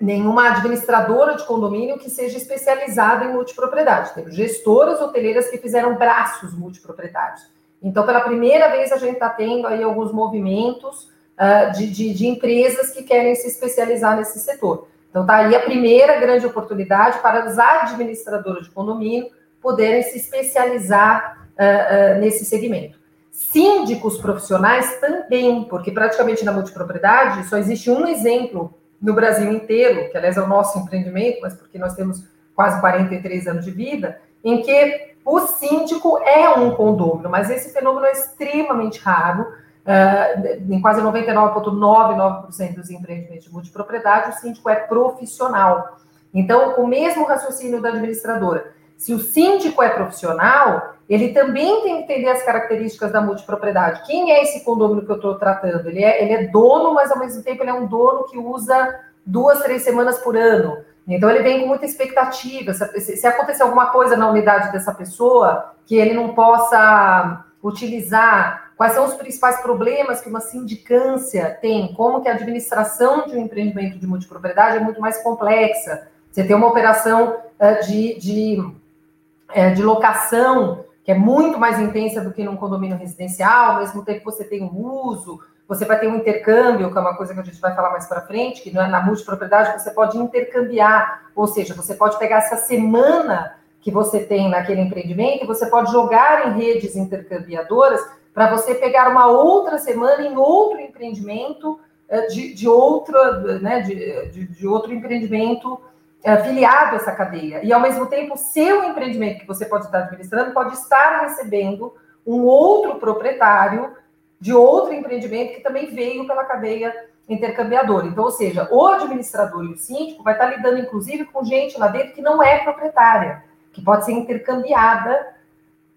[0.00, 4.14] nenhuma administradora de condomínio que seja especializada em multipropriedade.
[4.14, 7.46] Temos gestoras hoteleiras que fizeram braços multiproprietários.
[7.82, 12.26] Então, pela primeira vez, a gente está tendo aí alguns movimentos uh, de, de, de
[12.26, 14.88] empresas que querem se especializar nesse setor.
[15.10, 21.45] Então, está aí a primeira grande oportunidade para os administradores de condomínio poderem se especializar
[21.58, 22.98] uh, uh, nesse segmento.
[23.30, 30.16] Síndicos profissionais também, porque praticamente na multipropriedade só existe um exemplo no Brasil inteiro, que
[30.16, 34.62] aliás é o nosso empreendimento, mas porque nós temos quase 43 anos de vida, em
[34.62, 39.42] que o síndico é um condômino, mas esse fenômeno é extremamente raro.
[39.86, 45.98] Uh, em quase 99,99% ,99 dos empreendimentos de multipropriedade, o síndico é profissional.
[46.34, 48.72] Então, o mesmo raciocínio da administradora.
[48.96, 54.02] Se o síndico é profissional, ele também tem que entender as características da multipropriedade.
[54.06, 55.88] Quem é esse condomínio que eu estou tratando?
[55.88, 59.00] Ele é, ele é dono, mas ao mesmo tempo ele é um dono que usa
[59.24, 60.78] duas, três semanas por ano.
[61.06, 62.74] Então ele vem com muita expectativa.
[62.74, 68.92] Se, se acontecer alguma coisa na unidade dessa pessoa que ele não possa utilizar, quais
[68.92, 73.98] são os principais problemas que uma sindicância tem, como que a administração de um empreendimento
[73.98, 76.08] de multipropriedade é muito mais complexa.
[76.30, 82.20] Você tem uma operação uh, de, de, uh, de locação que é muito mais intensa
[82.20, 85.38] do que num condomínio residencial, ao mesmo tempo você tem um uso,
[85.68, 88.08] você vai ter um intercâmbio, que é uma coisa que a gente vai falar mais
[88.08, 92.38] para frente, que não é na multipropriedade, você pode intercambiar, ou seja, você pode pegar
[92.38, 98.00] essa semana que você tem naquele empreendimento e você pode jogar em redes intercambiadoras
[98.34, 104.28] para você pegar uma outra semana em outro empreendimento eh, de, de outra, né, de,
[104.30, 105.80] de, de outro empreendimento
[106.26, 107.60] eh, filiado a essa cadeia.
[107.62, 111.94] E, ao mesmo tempo, o seu empreendimento que você pode estar administrando pode estar recebendo
[112.26, 113.94] um outro proprietário
[114.40, 116.92] de outro empreendimento que também veio pela cadeia
[117.28, 118.08] intercambiadora.
[118.08, 121.86] Então, ou seja, o administrador e o síndico vai estar lidando, inclusive, com gente lá
[121.86, 125.28] dentro que não é proprietária, que pode ser intercambiada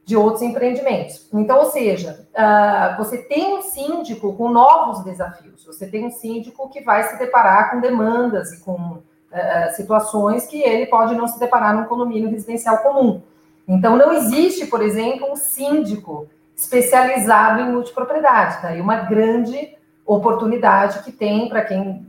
[0.06, 1.28] de outros empreendimentos.
[1.34, 6.70] Então, ou seja, uh, você tem um síndico com novos desafios, você tem um síndico
[6.70, 11.40] que vai se deparar com demandas e com uh, situações que ele pode não se
[11.40, 13.22] deparar num condomínio residencial comum.
[13.68, 18.62] Então, não existe, por exemplo, um síndico especializado em multipropriedade.
[18.62, 18.74] Tá?
[18.74, 22.06] uma grande oportunidade que tem para quem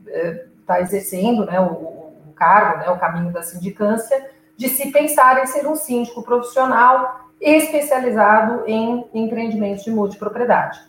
[0.61, 5.43] está eh, exercendo né, o, o, cargo, né, o caminho da sindicância, de se pensar
[5.43, 10.81] em ser um síndico profissional especializado em empreendimentos de multipropriedade.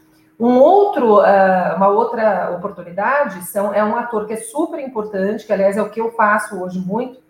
[0.42, 5.54] Um outro, uh, uma outra oportunidade são, é um ator que é super importante, que
[5.54, 7.22] aliás é o que eu faço hoje muito,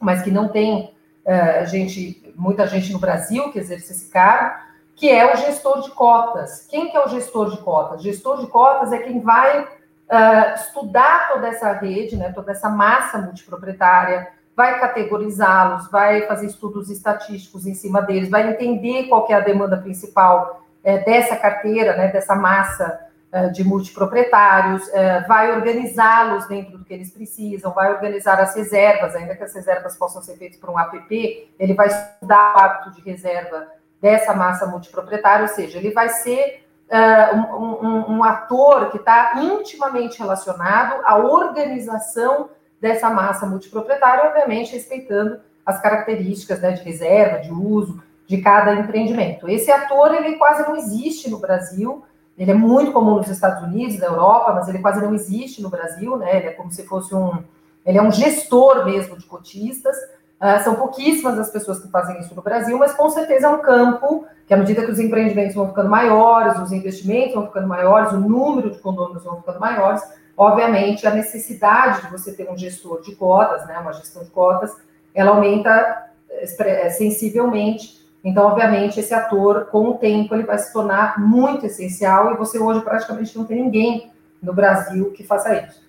[0.00, 0.92] mas que não tem
[1.24, 4.56] uh, gente, muita gente no Brasil que exerce esse cargo,
[4.96, 6.66] que é o gestor de cotas.
[6.68, 8.02] Quem que é o gestor de cotas?
[8.02, 13.18] Gestor de cotas é quem vai uh, estudar toda essa rede, né, toda essa massa
[13.18, 14.26] multiproprietária,
[14.56, 19.76] vai categorizá-los, vai fazer estudos estatísticos em cima deles, vai entender qual é a demanda
[19.76, 26.84] principal é, dessa carteira, né, dessa massa é, de multiproprietários, é, vai organizá-los dentro do
[26.84, 30.70] que eles precisam, vai organizar as reservas, ainda que as reservas possam ser feitas por
[30.70, 33.68] um app, ele vai estudar o hábito de reserva
[34.02, 39.32] dessa massa multiproprietária, ou seja, ele vai ser uh, um, um, um, ator que está
[39.36, 47.50] intimamente relacionado à organização dessa massa multiproprietária, obviamente respeitando as características né, de reserva, de
[47.50, 49.48] uso de cada empreendimento.
[49.48, 52.04] Esse ator ele quase não existe no Brasil,
[52.36, 55.68] ele é muito comum nos Estados Unidos, na Europa, mas ele quase não existe no
[55.68, 56.38] Brasil, né?
[56.38, 57.42] Ele é como se fosse um,
[57.84, 59.96] ele é um gestor mesmo de cotistas.
[60.40, 63.60] Uh, são pouquíssimas as pessoas que fazem isso no Brasil, mas com certeza é um
[63.60, 68.12] campo que, à medida que os empreendimentos vão ficando maiores, os investimentos vão ficando maiores,
[68.12, 70.02] o número de condôminos vão ficando maiores,
[70.36, 74.74] obviamente a necessidade de você ter um gestor de cotas, né, uma gestão de cotas,
[75.14, 76.10] ela aumenta
[76.58, 78.01] é, sensivelmente.
[78.24, 82.58] Então, obviamente, esse ator, com o tempo, ele vai se tornar muito essencial e você
[82.58, 85.82] hoje praticamente não tem ninguém no Brasil que faça isso.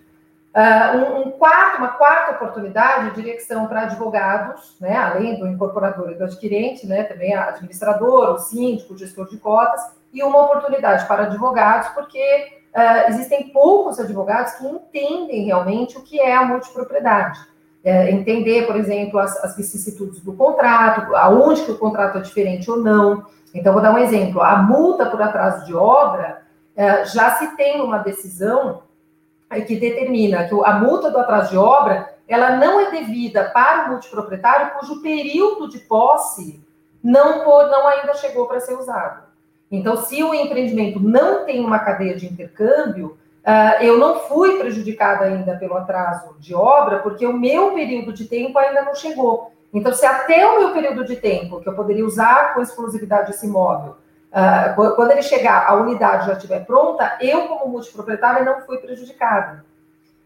[0.55, 5.39] Uh, um, um, quarto, uma quarta oportunidade, eu diria que são para advogados, né, além
[5.39, 9.81] do incorporador e do adquirente, né, também administrador, o síndico, o gestor de cotas,
[10.13, 16.19] e uma oportunidade para advogados, porque uh, existem poucos advogados que entendem realmente o que
[16.19, 17.39] é a multipropriedade.
[17.83, 22.71] Uh, entender, por exemplo, as, as, vicissitudes do contrato, aonde que o contrato é diferente
[22.71, 23.25] ou não.
[23.53, 24.41] Então, vou dar um exemplo.
[24.41, 26.43] A multa por atraso de obra,
[26.77, 28.83] uh, já se tem uma decisão
[29.67, 33.91] que determina que a multa do atraso de obra ela não é devida para o
[33.91, 36.63] multiproprietário cujo período de posse
[37.03, 39.23] não, não ainda chegou para ser usado.
[39.69, 45.25] Então, se o empreendimento não tem uma cadeia de intercâmbio, uh, eu não fui prejudicada
[45.25, 49.51] ainda pelo atraso de obra, porque o meu período de tempo ainda não chegou.
[49.73, 53.45] Então, se até o meu período de tempo, que eu poderia usar com exclusividade esse
[53.45, 53.95] imóvel,
[54.33, 59.63] Uh, quando ele chegar, a unidade já estiver pronta, eu, como multiproprietária, não fui prejudicada.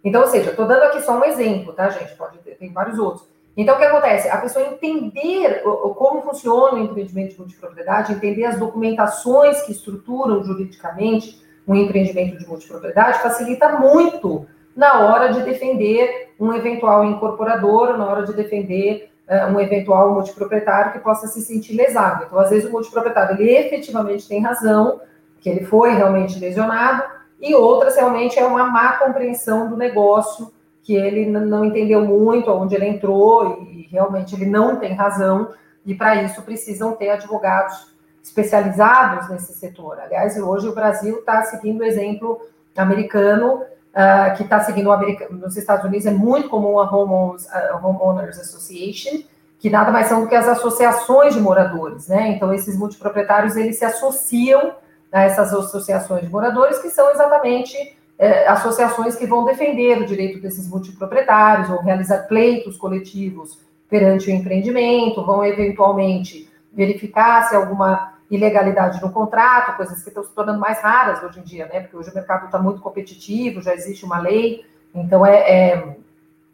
[0.02, 2.16] Então, ou seja, estou dando aqui só um exemplo, tá, gente?
[2.16, 3.28] Pode ter, tem vários outros.
[3.58, 4.30] Então, o que acontece?
[4.30, 5.62] A pessoa entender
[5.98, 12.48] como funciona o empreendimento de multipropriedade, entender as documentações que estruturam juridicamente um empreendimento de
[12.48, 19.52] multipropriedade, facilita muito na hora de defender um eventual incorporador, na hora de defender uh,
[19.52, 22.26] um eventual multiproprietário que possa se sentir lesado.
[22.26, 25.02] Então, às vezes, o multiproprietário ele efetivamente tem razão,
[25.42, 27.04] que ele foi realmente lesionado,
[27.42, 30.52] e outras realmente é uma má compreensão do negócio
[30.82, 35.50] que ele não entendeu muito onde ele entrou e realmente ele não tem razão,
[35.86, 37.97] e para isso precisam ter advogados
[38.28, 40.00] especializados nesse setor.
[40.00, 42.40] Aliás, hoje o Brasil está seguindo o exemplo
[42.76, 45.40] americano, uh, que está seguindo o americano.
[45.40, 49.24] Nos Estados Unidos é muito comum a Homeowners, a Homeowners Association,
[49.60, 52.30] que nada mais são do que as associações de moradores, né?
[52.30, 54.74] Então, esses multiproprietários, eles se associam
[55.12, 60.40] a essas associações de moradores, que são exatamente é, associações que vão defender o direito
[60.40, 63.58] desses multiproprietários, vão realizar pleitos coletivos
[63.90, 70.32] perante o empreendimento, vão eventualmente verificar se alguma ilegalidade no contrato, coisas que estão se
[70.32, 71.82] tornando mais raras hoje em dia, né?
[71.82, 75.96] Porque hoje o mercado está muito competitivo, já existe uma lei, então é, é,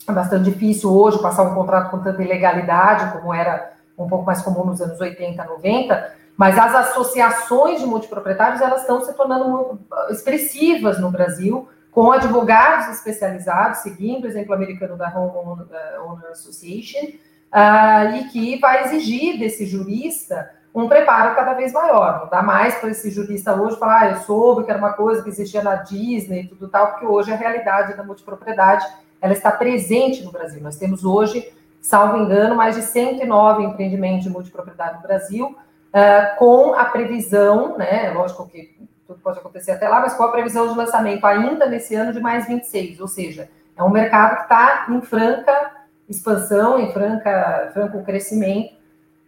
[0.07, 4.41] é, bastante difícil hoje passar um contrato com tanta ilegalidade, como era um pouco mais
[4.41, 10.99] comum nos anos 80, 90, mas as associações de multiproprietários elas estão se tornando expressivas
[10.99, 15.65] no Brasil, com advogados especializados, seguindo o exemplo americano da Home
[15.99, 17.05] Owner Association,
[17.53, 22.21] uh, e que vai exigir desse jurista um preparo cada vez maior.
[22.21, 25.21] Não dá mais para esse jurista hoje falar, ah, eu soube que era uma coisa
[25.21, 28.85] que existia na Disney e tudo tal, porque hoje a realidade da multipropriedade
[29.21, 30.61] ela está presente no Brasil.
[30.61, 36.73] Nós temos hoje, salvo engano, mais de 109 empreendimentos de multipropriedade no Brasil, uh, com
[36.73, 38.75] a previsão, né, lógico que
[39.07, 42.19] tudo pode acontecer até lá, mas com a previsão de lançamento ainda nesse ano de
[42.19, 45.71] mais 26, ou seja, é um mercado que está em franca
[46.09, 48.73] expansão, em franca, franco crescimento,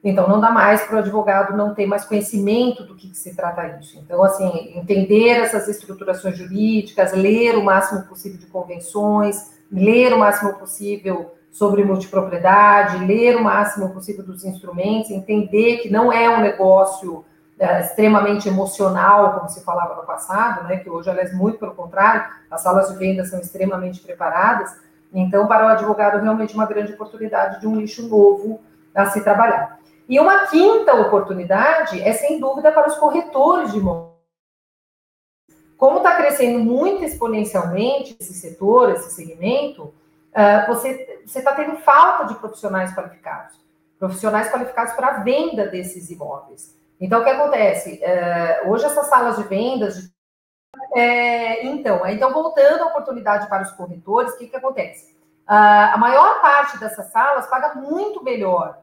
[0.08, 3.36] então, não dá mais para o advogado não ter mais conhecimento do que, que, se
[3.36, 3.98] trata isso.
[3.98, 10.54] Então, assim, entender essas estruturações jurídicas, ler o máximo possível de convenções, ler o máximo
[10.60, 17.26] possível sobre multipropriedade, ler o máximo possível dos instrumentos, entender que não é um negócio
[17.58, 22.26] é, extremamente emocional, como se falava no passado, né, que hoje, aliás, muito pelo contrário,
[22.52, 24.78] as salas de venda são extremamente preparadas.
[25.12, 28.60] Então, para o advogado, realmente uma grande oportunidade de um nicho novo
[28.94, 29.80] a se trabalhar.
[30.08, 34.16] E uma quinta oportunidade é, sem dúvida, para os corretores de imóveis.
[35.78, 42.36] Como está crescendo muito exponencialmente esse setor, esse segmento, uh, você está tendo falta de
[42.36, 43.60] profissionais qualificados.
[44.00, 46.76] Profissionais qualificados para a venda desses imóveis.
[47.00, 48.02] Então, o que acontece?
[48.02, 50.10] Uh, hoje, essas salas de vendas.
[50.94, 55.14] É, então, então, voltando à oportunidade para os corretores, o que, que acontece?
[55.48, 58.80] Uh, a maior parte dessas salas paga muito melhor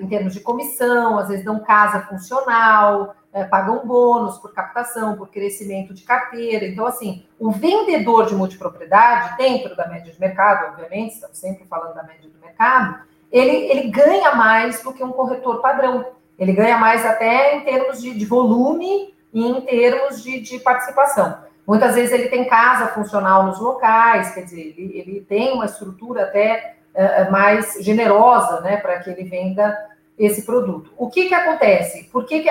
[0.00, 5.28] em termos de comissão, às vezes dão casa funcional, é, pagam bônus por captação, por
[5.28, 6.66] crescimento de carteira.
[6.66, 11.94] Então, assim, o vendedor de multipropriedade, dentro da média de mercado, obviamente, estamos sempre falando
[11.94, 16.06] da média do mercado, ele, ele ganha mais do que um corretor padrão.
[16.38, 21.38] Ele ganha mais até em termos de, de volume e em termos de, de, participação.
[21.66, 26.22] Muitas vezes ele tem casa funcional nos locais, quer dizer, ele, ele tem uma estrutura
[26.22, 29.76] até é, é mais generosa, né, para que ele venda
[30.18, 30.90] esse produto.
[30.96, 32.04] O que que acontece?
[32.04, 32.50] Por que, que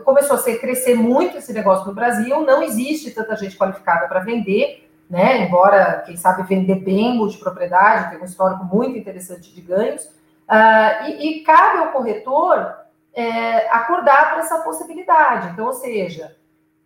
[0.00, 2.40] começou a ser, crescer muito esse negócio no Brasil?
[2.40, 5.42] Não existe tanta gente qualificada para vender, né?
[5.42, 10.04] Embora, quem sabe, vender bem multipropriedade, tem um histórico muito interessante de ganhos.
[10.04, 12.74] Uh, e, e, cabe ao corretor
[13.14, 15.48] é, acordar para essa possibilidade.
[15.48, 16.34] Então, ou seja,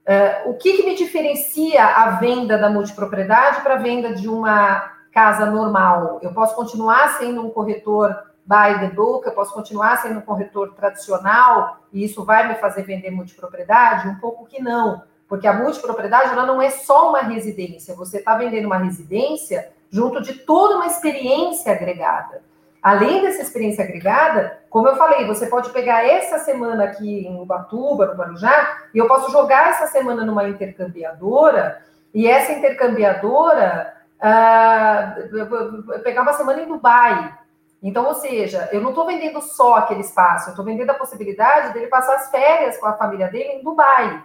[0.08, 4.95] uh, o que, que me diferencia a venda da multipropriedade para a venda de uma
[5.16, 10.18] casa normal, eu posso continuar sendo um corretor by the book, eu posso continuar sendo
[10.18, 14.08] um corretor tradicional e isso vai me fazer vender multipropriedade?
[14.08, 18.36] Um pouco que não, porque a multipropriedade ela não é só uma residência, você está
[18.36, 22.42] vendendo uma residência junto de toda uma experiência agregada.
[22.82, 28.04] Além dessa experiência agregada, como eu falei, você pode pegar essa semana aqui em Ubatuba,
[28.04, 36.22] no Guarujá, e eu posso jogar essa semana numa intercambiadora, e essa intercambiadora uh, pegar
[36.22, 37.36] uma semana em Dubai.
[37.82, 41.72] Então, ou seja, eu não estou vendendo só aquele espaço, eu estou vendendo a possibilidade
[41.72, 44.24] dele passar as férias com a família dele em Dubai.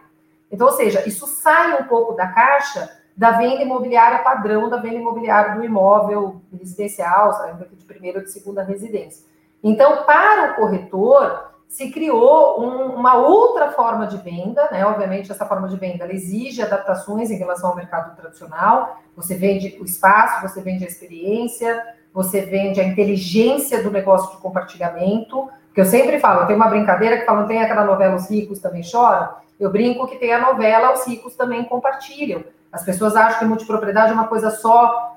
[0.51, 4.95] Então, ou seja, isso sai um pouco da caixa da venda imobiliária padrão, da venda
[4.95, 9.25] imobiliária do imóvel residencial, saindo aqui de primeira ou de segunda residência.
[9.63, 14.86] Então, para o corretor, se criou um, uma outra forma de venda, né?
[14.86, 19.00] Obviamente, essa forma de venda exige adaptações em relação ao mercado tradicional.
[19.15, 21.82] Você vende o espaço, você vende a experiência,
[22.13, 25.50] você vende a inteligência do negócio de compartilhamento.
[25.74, 28.84] Que eu sempre falo, tem uma brincadeira que fala, tem aquela novela Os Ricos Também
[28.84, 29.30] Choram.
[29.58, 32.44] Eu brinco que tem a novela Os Ricos Também Compartilham.
[32.69, 35.15] As pessoas acham que multipropriedade é uma coisa só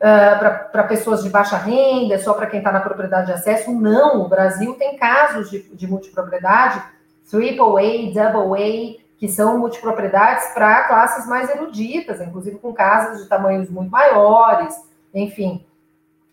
[0.00, 3.72] uh, ah, para pessoas de baixa renda, só para quem está na propriedade de acesso.
[3.72, 6.82] Não, o Brasil tem casos de, de multipropriedade,
[7.30, 13.28] triple A, double A, que são multipropriedades para classes mais eruditas, inclusive com casas de
[13.28, 14.74] tamanhos muito maiores.
[15.14, 15.64] enfim.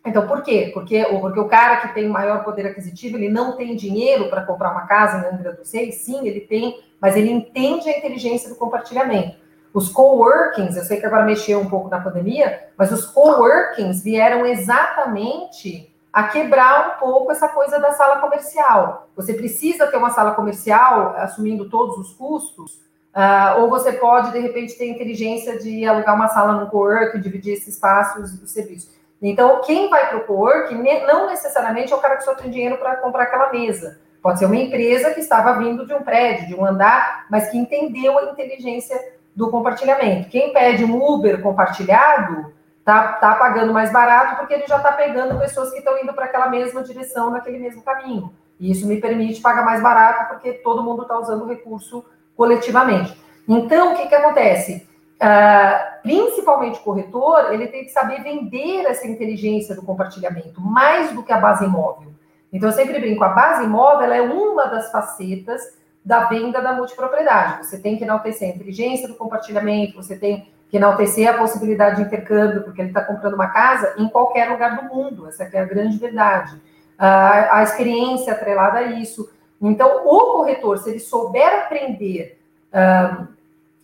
[0.06, 0.70] Então, por quê?
[0.74, 4.72] Porque, porque o cara que tem maior poder aquisitivo, ele não tem dinheiro para comprar
[4.72, 5.96] uma casa em Angra dos Reis?
[5.96, 9.38] Sim, ele tem, mas ele entende a inteligência do compartilhamento.
[9.74, 14.46] Os coworkings, eu sei que agora mexeu um pouco na pandemia, mas os coworkings vieram
[14.46, 19.10] exatamente a quebrar um pouco essa coisa da sala comercial.
[19.16, 22.74] Você precisa ter uma sala comercial assumindo todos os custos,
[23.16, 27.54] uh, ou você pode, de repente, ter inteligência de alugar uma sala no coworking, dividir
[27.54, 28.92] esses espaços do serviço.
[29.20, 32.78] Então, quem vai para o coworking não necessariamente é o cara que só tem dinheiro
[32.78, 34.00] para comprar aquela mesa.
[34.22, 37.58] Pode ser uma empresa que estava vindo de um prédio, de um andar, mas que
[37.58, 38.98] entendeu a inteligência
[39.36, 40.30] do compartilhamento.
[40.30, 42.54] Quem pede um Uber compartilhado
[42.84, 46.26] tá, tá pagando mais barato porque ele já está pegando pessoas que estão indo para
[46.26, 48.34] aquela mesma direção, naquele mesmo caminho.
[48.60, 52.06] E isso me permite pagar mais barato porque todo mundo está usando o recurso
[52.36, 53.18] coletivamente.
[53.48, 54.88] Então, o que, que acontece?
[55.16, 61.24] Uh, principalmente o corretor, ele tem que saber vender essa inteligência do compartilhamento, mais do
[61.24, 62.12] que a base imóvel.
[62.52, 65.62] Então, eu sempre brinco, a base imóvel é uma das facetas
[66.06, 67.66] da venda da multipropriedade.
[67.66, 72.02] Você tem que enaltecer a inteligência do compartilhamento, você tem que enaltecer a possibilidade de
[72.02, 75.28] intercâmbio, porque ele está comprando uma casa em qualquer lugar do mundo.
[75.28, 76.60] Essa é a grande verdade.
[76.98, 79.30] A, a experiência atrelada a isso.
[79.62, 82.40] Então, o corretor, se ele souber aprender,
[82.74, 83.28] uh,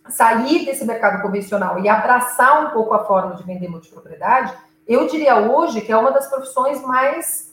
[0.08, 4.52] sair desse mercado convencional e abraçar um pouco a forma de vender multipropriedade,
[4.86, 7.49] eu diria hoje que é uma das profissões mais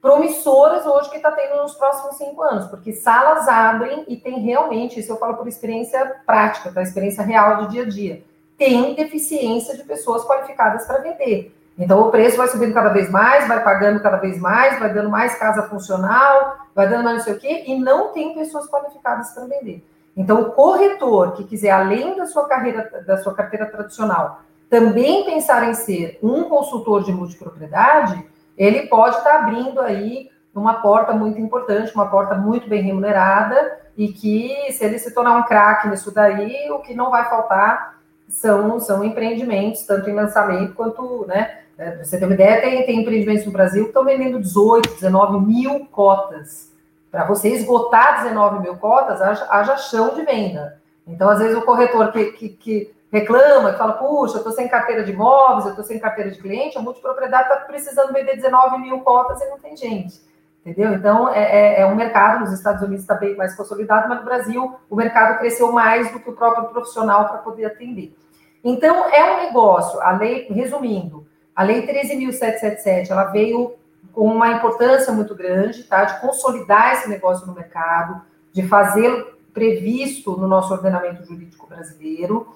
[0.00, 5.00] promissoras hoje que está tendo nos próximos cinco anos, porque salas abrem e tem realmente,
[5.00, 6.82] isso eu falo por experiência prática, tá?
[6.82, 8.22] experiência real de dia a dia,
[8.56, 11.54] tem deficiência de pessoas qualificadas para vender.
[11.76, 15.10] Então o preço vai subindo cada vez mais, vai pagando cada vez mais, vai dando
[15.10, 19.30] mais casa funcional, vai dando mais não sei o quê, e não tem pessoas qualificadas
[19.30, 19.84] para vender.
[20.16, 25.68] Então o corretor que quiser, além da sua carreira, da sua carteira tradicional, também pensar
[25.68, 28.26] em ser um consultor de multipropriedade,
[28.58, 34.08] ele pode estar abrindo aí uma porta muito importante, uma porta muito bem remunerada, e
[34.08, 37.98] que se ele se tornar um craque nisso daí, o que não vai faltar
[38.28, 41.60] são, são empreendimentos, tanto em lançamento quanto, né?
[41.78, 45.46] É, você tem uma ideia, tem, tem empreendimentos no Brasil que estão vendendo 18, 19
[45.46, 46.72] mil cotas.
[47.10, 50.80] Para você esgotar 19 mil cotas, haja, haja chão de venda.
[51.06, 54.68] Então, às vezes, o corretor que, que, que reclama, que fala, puxa, eu estou sem
[54.68, 58.78] carteira de imóveis, eu estou sem carteira de cliente, a multipropriedade está precisando vender 19
[58.78, 60.20] mil cotas e não tem gente.
[60.64, 60.92] Entendeu?
[60.92, 64.24] Então, é, é, é um mercado, nos Estados Unidos está bem mais consolidado, mas no
[64.24, 68.14] Brasil o mercado cresceu mais do que o próprio profissional para poder atender.
[68.62, 73.74] Então, é um negócio, a lei, resumindo, a lei 13.777, ela veio
[74.12, 76.04] com uma importância muito grande, tá?
[76.04, 78.20] De consolidar esse negócio no mercado,
[78.52, 82.46] de fazê-lo previsto no nosso ordenamento jurídico brasileiro,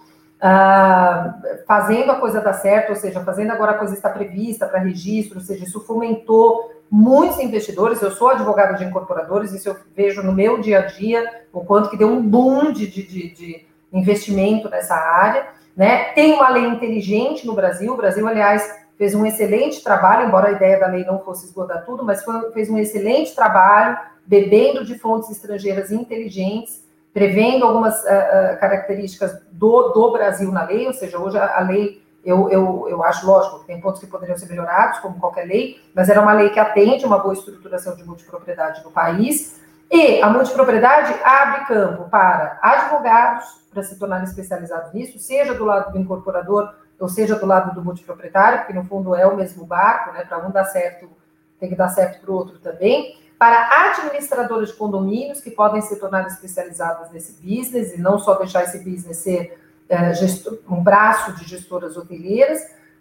[0.43, 4.81] Uh, fazendo a coisa dar certo, ou seja, fazendo agora a coisa estar prevista para
[4.81, 8.03] registro, ou seja, isso fomentou muitos investidores.
[8.03, 11.89] Eu sou advogado de incorporadores, isso eu vejo no meu dia a dia, o quanto
[11.89, 15.47] que deu um boom de, de, de investimento nessa área.
[15.77, 16.07] Né?
[16.13, 18.69] Tem uma lei inteligente no Brasil, o Brasil, aliás,
[18.99, 22.51] fez um excelente trabalho, embora a ideia da lei não fosse esgotar tudo, mas foi,
[22.51, 26.83] fez um excelente trabalho, bebendo de fontes estrangeiras inteligentes,
[27.13, 31.61] prevendo algumas uh, uh, características do, do Brasil na lei, ou seja, hoje a, a
[31.61, 35.81] lei, eu, eu, eu acho lógico, tem pontos que poderiam ser melhorados, como qualquer lei,
[35.95, 39.61] mas era uma lei que atende uma boa estruturação de multipropriedade no país,
[39.91, 45.93] e a multipropriedade abre campo para advogados, para se tornarem especializados nisso, seja do lado
[45.93, 50.13] do incorporador, ou seja do lado do multiproprietário, porque no fundo é o mesmo barco,
[50.13, 50.25] né?
[50.25, 51.11] Para um dar certo,
[51.59, 55.99] tem que dar certo para o outro também para administradores de condomínios que podem se
[55.99, 61.33] tornar especializadas nesse business e não só deixar esse business ser é, gestor, um braço
[61.33, 62.61] de gestoras hoteleiras,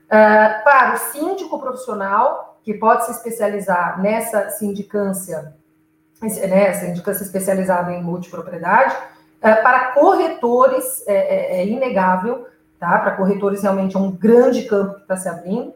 [0.10, 5.54] é, para o síndico profissional que pode se especializar nessa sindicância,
[6.20, 8.96] né, sindicância especializada em multipropriedade,
[9.44, 12.48] é, para corretores é, é, é inegável,
[12.80, 12.98] tá?
[12.98, 15.72] Para corretores realmente é um grande campo que está se abrindo.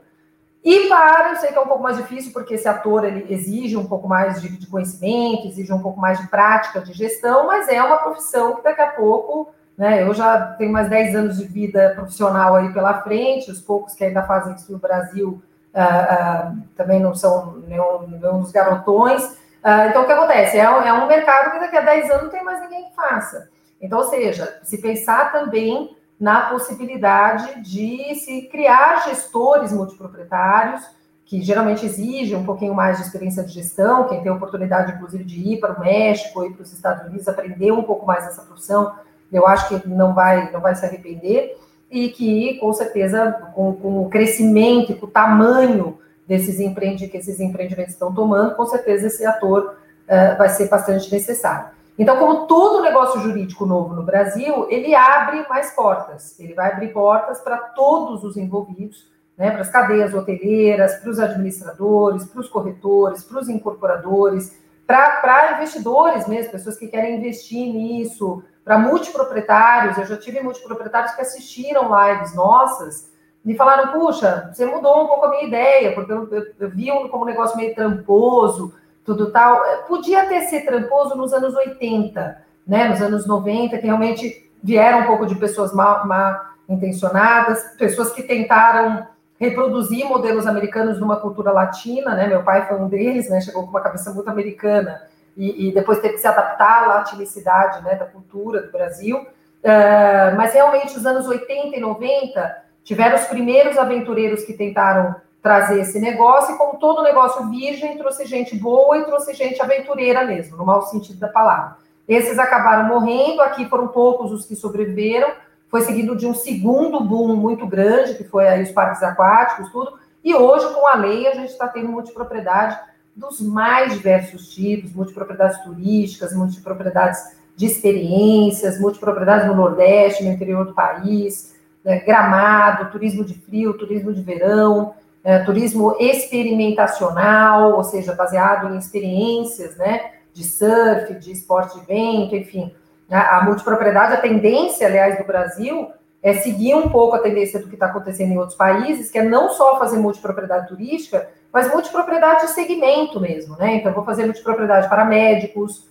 [0.66, 3.78] E para, eu sei que é um pouco mais difícil, porque esse ator ele exige
[3.78, 7.70] um pouco mais de, de, conhecimento, exige um pouco mais de prática de gestão, mas
[7.70, 10.02] é uma profissão que daqui a pouco, né?
[10.02, 14.04] Eu já tenho mais 10 anos de vida profissional aí pela frente, os poucos que
[14.04, 15.40] ainda fazem isso no Brasil
[15.76, 19.24] uh, uh, também não são nenhum, dos garotões.
[19.24, 20.58] Uh, então, o que acontece?
[20.58, 23.50] É, é um mercado que daqui a 10 anos não tem mais ninguém que faça.
[23.80, 30.82] Então, ou seja, se pensar também na possibilidade de se criar gestores multiproprietários,
[31.26, 35.24] que geralmente exigem um pouquinho mais de experiência de gestão, quem tem a oportunidade, inclusive,
[35.24, 38.44] de ir para o México, ir para os Estados Unidos, aprender um pouco mais dessa
[38.44, 38.94] profissão,
[39.32, 41.58] eu acho que não vai, não vai se arrepender.
[41.92, 47.18] e que, com certeza, com, com o crescimento e com o tamanho desses empreendimentos que
[47.18, 49.76] esses empreendimentos estão tomando, com certeza esse ator
[50.08, 51.75] uh, vai ser bastante necessário.
[51.98, 56.90] Então, como todo negócio jurídico novo no Brasil, ele abre mais portas, ele vai abrir
[56.90, 62.50] portas para todos os envolvidos, né, para as cadeias hoteleiras, para os administradores, para os
[62.50, 69.98] corretores, para os incorporadores, para investidores mesmo, pessoas que querem investir nisso, para multiproprietários.
[69.98, 73.12] Eu já tive multiproprietários que assistiram lives nossas
[73.46, 76.88] e falaram: puxa, você mudou um pouco a minha ideia, porque eu, eu, eu vi
[77.10, 78.74] como um negócio meio tramposo
[79.06, 79.64] tudo tal.
[79.66, 82.90] É, podia ter sido tramposo nos anos 80, né?
[82.90, 88.24] Nos anos 90, que realmente vieram um pouco de pessoas mal, mal intencionadas, pessoas que
[88.24, 89.08] tentaram
[89.40, 92.28] reproduzir modelos americanos numa cultura latina, né?
[92.28, 93.40] Meu pai foi um deles, né?
[93.42, 95.02] Chegou com uma cabeça muito americana
[95.38, 97.96] e, e depois teve que se adaptar à latinicidade, né?
[97.96, 99.18] Da cultura do Brasil.
[99.18, 105.16] Uh, mas realmente os anos 80 e 90 tiveram os primeiros aventureiros que tentaram
[105.46, 110.26] trazer esse negócio, e como todo negócio virgem, trouxe gente boa e trouxe gente aventureira
[110.26, 111.76] mesmo, no mau sentido da palavra.
[112.08, 115.32] Esses acabaram morrendo, aqui foram poucos os que sobreviveram,
[115.70, 120.00] foi seguido de um segundo boom muito grande, que foi aí os parques aquáticos, tudo,
[120.24, 122.80] e hoje, com a lei, a gente está tendo multipropriedade
[123.16, 127.20] dos mais diversos tipos, multipropriedades turísticas, multipropriedades
[127.56, 134.12] de experiências, multipropriedades no Nordeste, no interior do país, né, gramado, turismo de frio, turismo
[134.12, 141.80] de verão, é, turismo experimentacional, ou seja, baseado em experiências, né, de surf, de esporte
[141.80, 142.72] de vento, enfim.
[143.10, 145.90] A, a multipropriedade, a tendência, aliás, do Brasil
[146.22, 149.24] é seguir um pouco a tendência do que está acontecendo em outros países, que é
[149.24, 153.76] não só fazer multipropriedade turística, mas multipropriedade de segmento mesmo, né?
[153.76, 155.88] Então, vou fazer multipropriedade para médicos,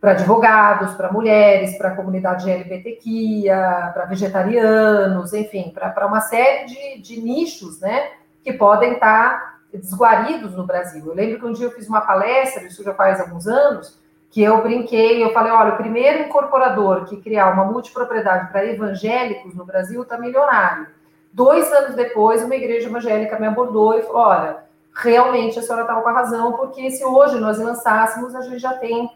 [0.00, 7.02] para advogados, para mulheres, para a comunidade LGBTQIA, para vegetarianos, enfim, para uma série de,
[7.02, 8.19] de nichos, né?
[8.42, 11.04] Que podem estar desguaridos no Brasil.
[11.06, 13.98] Eu lembro que um dia eu fiz uma palestra, isso já faz alguns anos,
[14.30, 19.54] que eu brinquei, eu falei, olha, o primeiro incorporador que criar uma multipropriedade para evangélicos
[19.54, 20.86] no Brasil está milionário.
[21.32, 24.58] Dois anos depois, uma igreja evangélica me abordou e falou, olha,
[24.94, 28.74] realmente a senhora estava com a razão, porque se hoje nós lançássemos, a gente já
[28.74, 29.10] tem,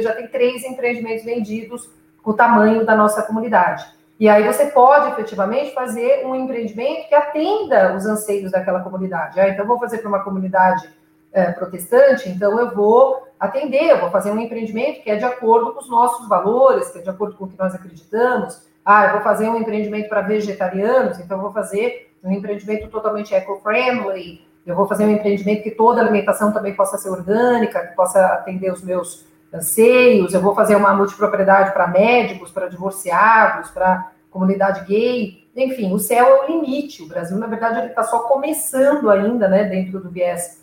[0.00, 1.90] já tem três empreendimentos vendidos
[2.22, 3.84] com o tamanho da nossa comunidade.
[4.18, 9.40] E aí você pode efetivamente fazer um empreendimento que atenda os anseios daquela comunidade.
[9.40, 10.88] Ah, então, vou fazer para uma comunidade
[11.32, 15.72] é, protestante, então eu vou atender, eu vou fazer um empreendimento que é de acordo
[15.72, 18.62] com os nossos valores, que é de acordo com o que nós acreditamos.
[18.84, 23.34] Ah, eu vou fazer um empreendimento para vegetarianos, então eu vou fazer um empreendimento totalmente
[23.34, 28.24] eco-friendly, eu vou fazer um empreendimento que toda alimentação também possa ser orgânica, que possa
[28.26, 34.84] atender os meus anseios, eu vou fazer uma multipropriedade para médicos, para divorciados, para comunidade
[34.84, 37.02] gay, enfim, o céu é o limite.
[37.04, 40.60] O Brasil, na verdade, ele está só começando ainda, né, dentro do viés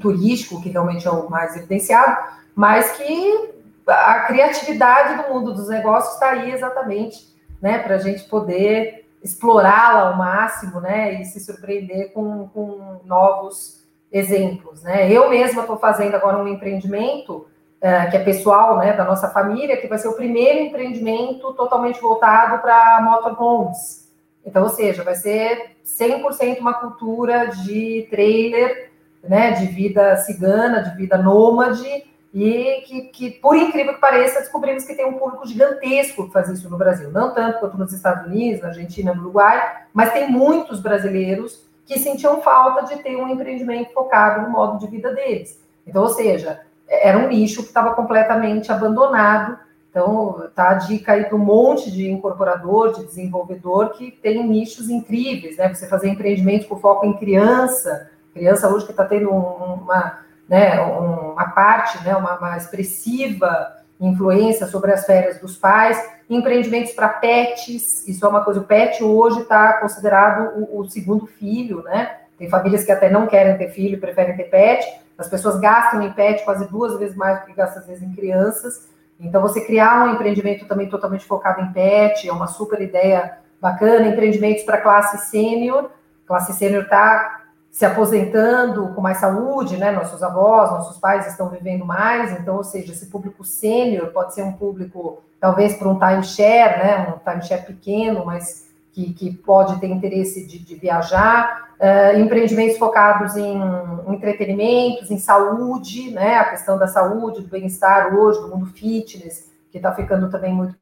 [0.00, 2.16] turístico, que realmente é o mais evidenciado,
[2.54, 3.52] mas que
[3.86, 7.28] a criatividade do mundo dos negócios está aí exatamente,
[7.60, 13.82] né, para a gente poder explorá-la ao máximo, né, e se surpreender com, com novos
[14.12, 15.10] exemplos, né.
[15.10, 17.46] Eu mesma estou fazendo agora um empreendimento
[17.84, 22.00] é, que é pessoal, né, da nossa família, que vai ser o primeiro empreendimento totalmente
[22.00, 24.10] voltado para motorhomes.
[24.42, 28.90] Então, ou seja, vai ser 100% uma cultura de trailer,
[29.22, 34.84] né, de vida cigana, de vida nômade, e que, que, por incrível que pareça, descobrimos
[34.84, 37.10] que tem um público gigantesco que faz isso no Brasil.
[37.10, 41.98] Não tanto quanto nos Estados Unidos, na Argentina, no Uruguai, mas tem muitos brasileiros que
[41.98, 45.62] sentiam falta de ter um empreendimento focado no modo de vida deles.
[45.86, 49.58] Então, ou seja, era um nicho que estava completamente abandonado.
[49.90, 54.90] Então, tá a dica aí para um monte de incorporador, de desenvolvedor que tem nichos
[54.90, 55.72] incríveis, né?
[55.72, 60.18] Você fazer empreendimento com foco em criança, criança hoje que está tendo uma,
[60.48, 65.96] né, uma parte, né, uma, uma expressiva influência sobre as férias dos pais,
[66.28, 71.26] empreendimentos para pets, isso é uma coisa, o pet hoje está considerado o, o, segundo
[71.26, 72.16] filho, né?
[72.36, 74.84] Tem famílias que até não querem ter filho, preferem ter pet,
[75.18, 78.14] as pessoas gastam em pet quase duas vezes mais do que gastam, às vezes, em
[78.14, 78.88] crianças.
[79.18, 84.08] Então, você criar um empreendimento também totalmente focado em pet é uma super ideia bacana.
[84.08, 85.90] Empreendimentos para classe sênior.
[86.26, 89.90] Classe sênior está se aposentando com mais saúde, né?
[89.90, 92.32] Nossos avós, nossos pais estão vivendo mais.
[92.32, 97.14] Então, ou seja, esse público sênior pode ser um público, talvez, para um timeshare, né?
[97.14, 98.63] Um timeshare pequeno, mas
[98.94, 103.60] que, que pode ter interesse de, de viajar uh, empreendimentos focados em,
[104.06, 106.36] entretenimentos, em saúde, né?
[106.36, 110.76] A questão da saúde, do bem-estar hoje, do mundo fitness, que está ficando também muito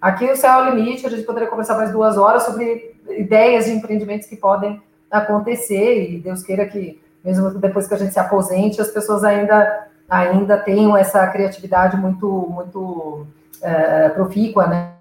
[0.00, 3.64] Aqui o céu é o limite, a gente poderia conversar mais duas horas sobre ideias
[3.64, 4.80] de empreendimentos que podem
[5.10, 9.88] acontecer, e Deus queira que, mesmo depois que a gente se aposente, as pessoas ainda,
[10.08, 13.26] ainda tenham essa criatividade muito, muito
[13.60, 14.97] é, profícua, né?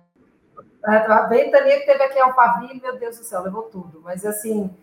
[0.88, 4.02] A ventania que teve aqui em Alphaville, meu Deus do céu, levou tudo.
[4.04, 4.74] Mas, assim,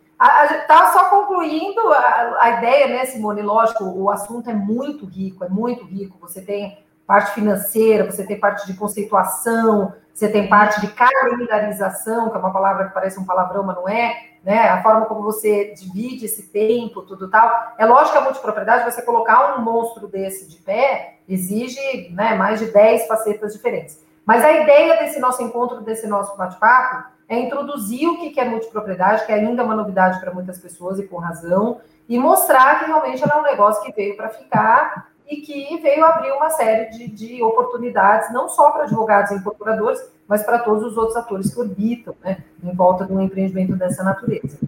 [0.60, 3.42] Está só concluindo a, a, ideia, né, Simone?
[3.42, 6.18] Lógico, o assunto é muito rico, é muito rico.
[6.20, 12.36] Você tem parte financeira, você tem parte de conceituação, você tem parte de calendarização, que
[12.36, 14.68] é uma palavra que parece um palavrão, mas não é, né?
[14.68, 17.74] A forma como você divide esse tempo, tudo tal.
[17.76, 22.60] É lógico que a multipropriedade, você colocar um monstro desse de pé, exige né, mais
[22.60, 24.03] de 10 facetas diferentes.
[24.24, 29.26] Mas a ideia desse nosso encontro, desse nosso bate-papo, é introduzir o que é multipropriedade,
[29.26, 33.22] que ainda é uma novidade para muitas pessoas e com razão, e mostrar que realmente
[33.22, 37.08] ela é um negócio que veio para ficar e que veio abrir uma série de,
[37.08, 41.60] de oportunidades, não só para advogados e incorporadores, mas para todos os outros atores que
[41.60, 44.58] orbitam né, em volta de um empreendimento dessa natureza.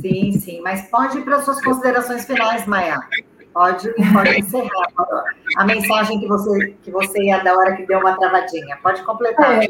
[0.00, 3.00] Sim, sim, mas pode ir para as suas considerações finais, Maia.
[3.52, 4.88] Pode, pode encerrar
[5.56, 8.78] a mensagem que você, que você ia dar hora que deu uma travadinha.
[8.82, 9.62] Pode completar.
[9.62, 9.66] É,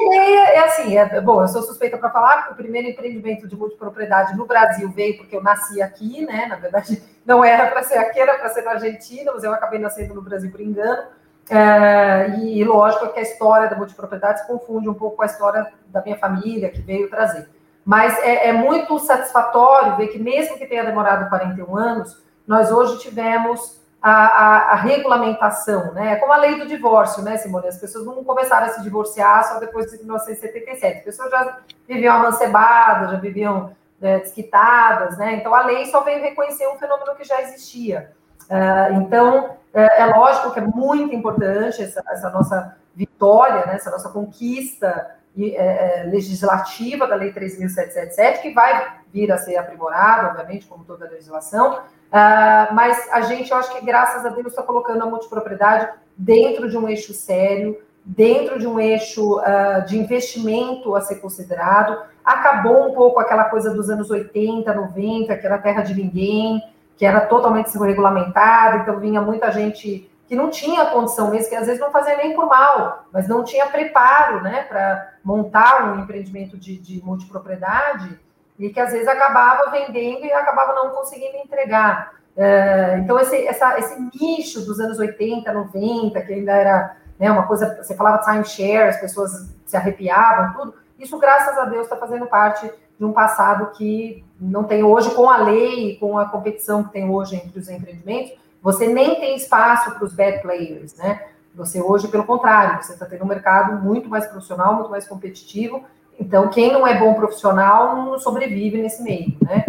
[0.00, 3.56] é, é assim, é, bom, eu sou suspeita para falar que o primeiro empreendimento de
[3.56, 6.46] multipropriedade no Brasil veio porque eu nasci aqui, né?
[6.46, 9.78] Na verdade, não era para ser aqui, era para ser na Argentina, mas eu acabei
[9.78, 11.02] nascendo no Brasil por engano.
[11.48, 15.66] É, e lógico que a história da multipropriedade se confunde um pouco com a história
[15.86, 17.48] da minha família que veio trazer.
[17.84, 22.98] Mas é, é muito satisfatório ver que, mesmo que tenha demorado 41 anos, nós hoje
[22.98, 26.12] tivemos a, a, a, regulamentação, né?
[26.12, 27.68] É como a lei do divórcio, né, Simone?
[27.68, 30.98] As pessoas não começaram a se divorciar só depois de 1977.
[30.98, 35.36] As pessoas já viviam amancebadas, já viviam né, desquitadas, né?
[35.36, 38.12] Então a lei só veio reconhecer um fenômeno que já existia.
[38.42, 43.90] Uh, então é, é, lógico que é muito importante essa, essa nossa vitória, né, essa
[43.90, 50.66] nossa conquista é, é, legislativa da Lei 3.777, que vai vir a ser aprimorada, obviamente,
[50.66, 51.80] como toda a legislação,
[52.12, 56.68] uh, mas a gente, eu acho que, graças a Deus, está colocando a multipropriedade dentro
[56.68, 61.98] de um eixo sério, dentro de um eixo uh, de investimento a ser considerado.
[62.24, 66.62] Acabou um pouco aquela coisa dos anos 80, 90, que era terra de ninguém,
[66.96, 71.66] que era totalmente regulamentada, então vinha muita gente que não tinha condição mesmo, que às
[71.66, 76.56] vezes não fazia nem por mal, mas não tinha preparo né, para montar um empreendimento
[76.56, 78.18] de, de multipropriedade
[78.58, 82.14] e que às vezes acabava vendendo e acabava não conseguindo entregar.
[82.36, 87.46] É, então, esse, essa, esse nicho dos anos 80, 90, que ainda era né, uma
[87.46, 92.26] coisa, você falava timeshare, as pessoas se arrepiavam, tudo, isso, graças a Deus, está fazendo
[92.26, 96.92] parte de um passado que não tem hoje, com a lei, com a competição que
[96.92, 98.32] tem hoje entre os empreendimentos,
[98.62, 101.26] você nem tem espaço para os bad players, né?
[101.54, 105.84] Você hoje, pelo contrário, você está tendo um mercado muito mais profissional, muito mais competitivo.
[106.22, 109.64] Então, quem não é bom profissional não sobrevive nesse meio, né?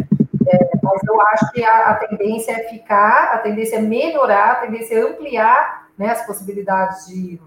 [0.47, 4.55] É, mas eu acho que a, a, tendência é ficar, a tendência é melhorar, a
[4.57, 7.41] tendência é ampliar né, as possibilidades de,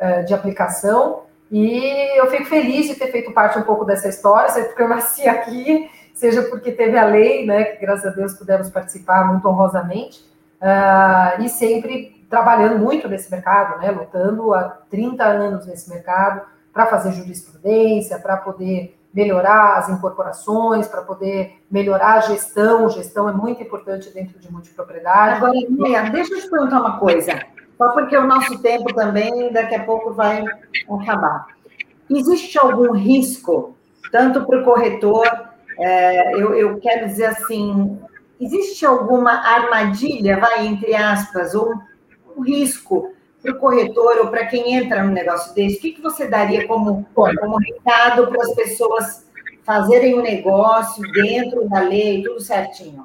[0.00, 1.22] uh, de aplicação.
[1.48, 4.88] E eu fico feliz de ter feito parte um pouco dessa história, seja porque eu
[4.88, 9.46] nasci aqui, seja porque teve a lei, né, que graças a Deus pudemos participar muito
[9.48, 10.24] honrosamente
[10.60, 16.42] uh, e sempre trabalhando muito nesse mercado, né, lutando há 30 anos nesse mercado
[16.80, 22.88] para fazer jurisprudência, para poder melhorar as incorporações, para poder melhorar a gestão.
[22.88, 25.36] Gestão é muito importante dentro de multipropriedade.
[25.36, 27.38] Agora, Mia, deixa eu te perguntar uma coisa,
[27.76, 30.42] só porque o nosso tempo também daqui a pouco vai
[30.88, 31.48] acabar.
[32.08, 33.76] Existe algum risco,
[34.10, 35.28] tanto para o corretor,
[35.78, 37.98] é, eu, eu quero dizer assim,
[38.40, 41.74] existe alguma armadilha, vai, entre aspas, ou
[42.36, 43.12] um risco
[43.42, 45.78] para o corretor ou para quem entra no negócio desse?
[45.78, 49.26] O que, que você daria como, como recado para as pessoas
[49.64, 53.04] fazerem o um negócio dentro da lei, tudo certinho?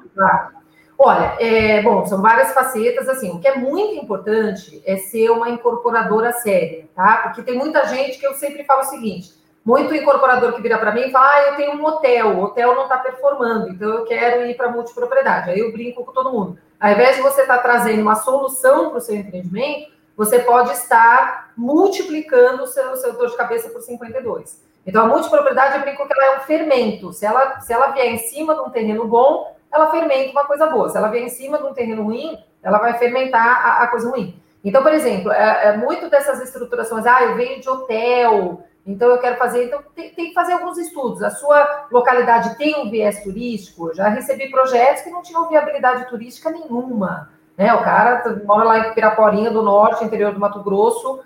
[0.98, 5.50] Olha, é, bom, são várias facetas, assim, o que é muito importante é ser uma
[5.50, 7.18] incorporadora séria, tá?
[7.24, 10.92] Porque tem muita gente que eu sempre falo o seguinte, muito incorporador que vira para
[10.92, 14.04] mim e fala: ah, eu tenho um hotel, o hotel não está performando, então eu
[14.04, 15.50] quero ir para multipropriedade.
[15.50, 16.58] Aí eu brinco com todo mundo.
[16.78, 20.72] Ao invés de você estar tá trazendo uma solução para o seu empreendimento, você pode
[20.72, 24.64] estar multiplicando o seu, seu dor de cabeça por 52.
[24.86, 27.12] Então, a multipropriedade, eu brinco que ela é um fermento.
[27.12, 30.66] Se ela, se ela vier em cima de um terreno bom, ela fermenta uma coisa
[30.66, 30.88] boa.
[30.88, 34.08] Se ela vier em cima de um terreno ruim, ela vai fermentar a, a coisa
[34.08, 34.40] ruim.
[34.64, 39.18] Então, por exemplo, é, é, muito dessas estruturações, ah, eu venho de hotel, então, eu
[39.18, 39.64] quero fazer.
[39.64, 41.20] Então, tem, tem, que fazer alguns estudos.
[41.20, 43.92] A sua localidade tem um viés turístico?
[43.92, 47.28] Já recebi projetos que não tinham viabilidade turística nenhuma.
[47.56, 47.72] Né?
[47.74, 51.20] O cara mora lá em Piraporinha do Norte, interior do Mato Grosso,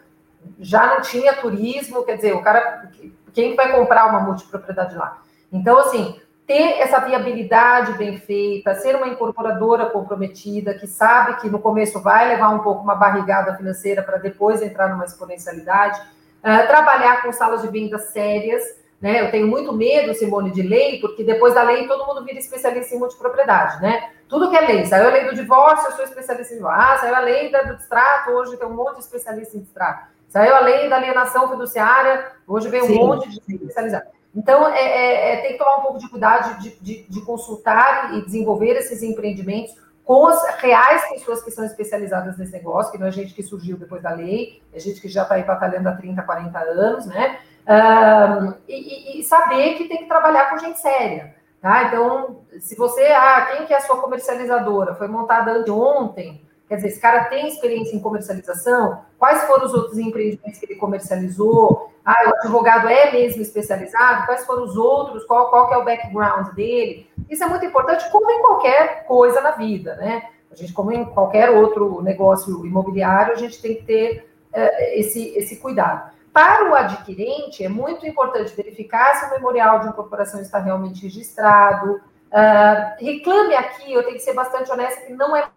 [0.59, 2.91] já não tinha turismo, quer dizer, o cara,
[3.33, 5.23] quem vai comprar uma multipropriedade lá?
[5.53, 11.59] Então, assim, ter essa viabilidade bem feita, ser uma incorporadora comprometida, que sabe que no
[11.59, 17.23] começo vai levar um pouco uma barrigada financeira para depois entrar numa exponencialidade, uh, trabalhar
[17.23, 18.63] com salas de venda sérias,
[19.01, 19.23] né?
[19.23, 22.95] Eu tenho muito medo, Simone, de lei, porque depois da lei todo mundo vira especialista
[22.95, 24.11] em multipropriedade, né?
[24.31, 24.87] Tudo que é lei.
[24.87, 26.81] Saiu a lei do divórcio, eu sou especialista em divórcio.
[26.81, 30.07] Ah, saiu a lei do distrato, hoje tem um monte de especialista em distrato.
[30.29, 34.07] Saiu a lei da alienação fiduciária, hoje vem um sim, monte de especializado.
[34.35, 38.15] Então, é, é, é, tem que tomar um pouco de cuidado de, de, de, consultar
[38.15, 39.75] e desenvolver esses empreendimentos
[40.05, 43.77] com as reais pessoas que são especializadas nesse negócio, que não é gente que surgiu
[43.77, 47.41] depois da lei, é gente que já está aí batalhando há 30, 40 anos, né?
[47.67, 51.35] Um, e, e, saber que tem que trabalhar com gente séria.
[51.61, 51.85] Tá?
[51.85, 54.95] Então, se você, ah, quem que é a sua comercializadora?
[54.95, 59.03] Foi montada ontem, quer dizer, esse cara tem experiência em comercialização?
[59.19, 61.93] Quais foram os outros empreendimentos que ele comercializou?
[62.03, 64.25] Ah, o advogado é mesmo especializado?
[64.25, 65.25] Quais foram os outros?
[65.27, 67.11] Qual, qual é o background dele?
[67.29, 70.23] Isso é muito importante, como em qualquer coisa na vida, né?
[70.51, 75.37] A gente, como em qualquer outro negócio imobiliário, a gente tem que ter uh, esse,
[75.37, 76.11] esse cuidado.
[76.33, 82.01] Para o adquirente, é muito importante verificar se o memorial de incorporação está realmente registrado.
[82.31, 85.49] Uh, reclame aqui, eu tenho que ser bastante honesta, que não é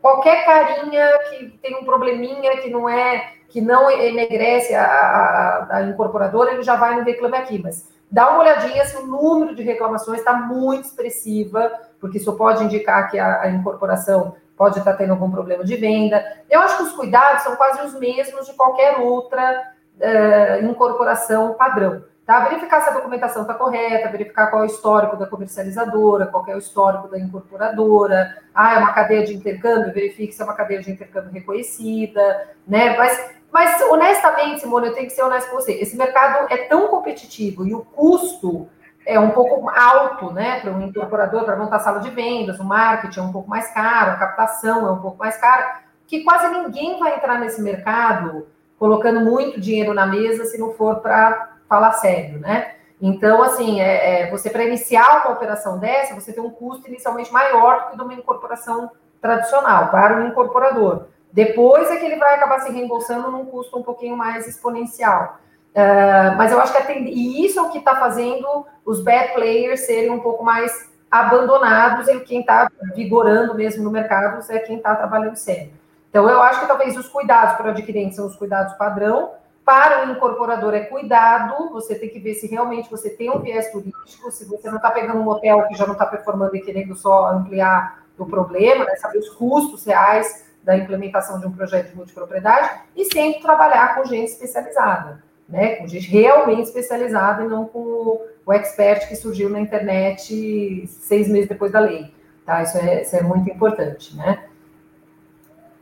[0.00, 5.82] qualquer carinha que tem um probleminha que não é que não enegrece a, a, a,
[5.82, 9.62] incorporadora, ele já vai no reclame aqui, mas dá uma olhadinha se o número de
[9.62, 11.70] reclamações está muito expressiva,
[12.00, 16.24] porque isso pode indicar que a, a incorporação pode estar tendo algum problema de venda.
[16.48, 22.02] Eu acho que os cuidados são quase os mesmos de qualquer outra uh, incorporação padrão.
[22.24, 22.40] Tá?
[22.40, 26.56] Verificar se a documentação está correta, verificar qual é o histórico da comercializadora, qual é
[26.56, 28.36] o histórico da incorporadora.
[28.52, 32.96] Ah, é uma cadeia de intercâmbio, verifique se é uma cadeia de intercâmbio reconhecida, né?
[32.96, 35.74] Mas, mas honestamente, Simone, eu tenho que ser honesto com você.
[35.74, 38.68] Esse mercado é tão competitivo e o custo
[39.06, 43.20] é um pouco alto, né, para um incorporador, para montar sala de vendas, o marketing
[43.20, 46.98] é um pouco mais caro, a captação é um pouco mais cara, que quase ninguém
[46.98, 48.48] vai entrar nesse mercado
[48.78, 52.72] colocando muito dinheiro na mesa se não for para falar sério, né?
[53.00, 57.32] Então, assim, é, é você para iniciar uma operação dessa, você tem um custo inicialmente
[57.32, 58.90] maior do que de uma incorporação
[59.20, 61.06] tradicional para o incorporador.
[61.32, 65.38] Depois é que ele vai acabar se reembolsando num custo um pouquinho mais exponencial.
[65.76, 69.80] Uh, mas eu acho que e isso é o que está fazendo os bad players
[69.80, 74.94] serem um pouco mais abandonados e quem está vigorando mesmo no mercado é quem está
[74.94, 75.70] trabalhando sério.
[76.08, 79.32] Então, eu acho que talvez os cuidados para o adquirente são os cuidados padrão,
[79.66, 83.70] para o incorporador é cuidado, você tem que ver se realmente você tem um viés
[83.70, 86.96] turístico, se você não está pegando um hotel que já não está performando e querendo
[86.96, 91.96] só ampliar o problema, né, saber os custos reais da implementação de um projeto de
[91.96, 98.20] multipropriedade, e sempre trabalhar com gente especializada né, com gente realmente especializada e não com
[98.46, 102.12] o, expert que surgiu na internet seis meses depois da lei.
[102.44, 102.62] Tá?
[102.62, 104.44] Isso é, isso é muito importante, né?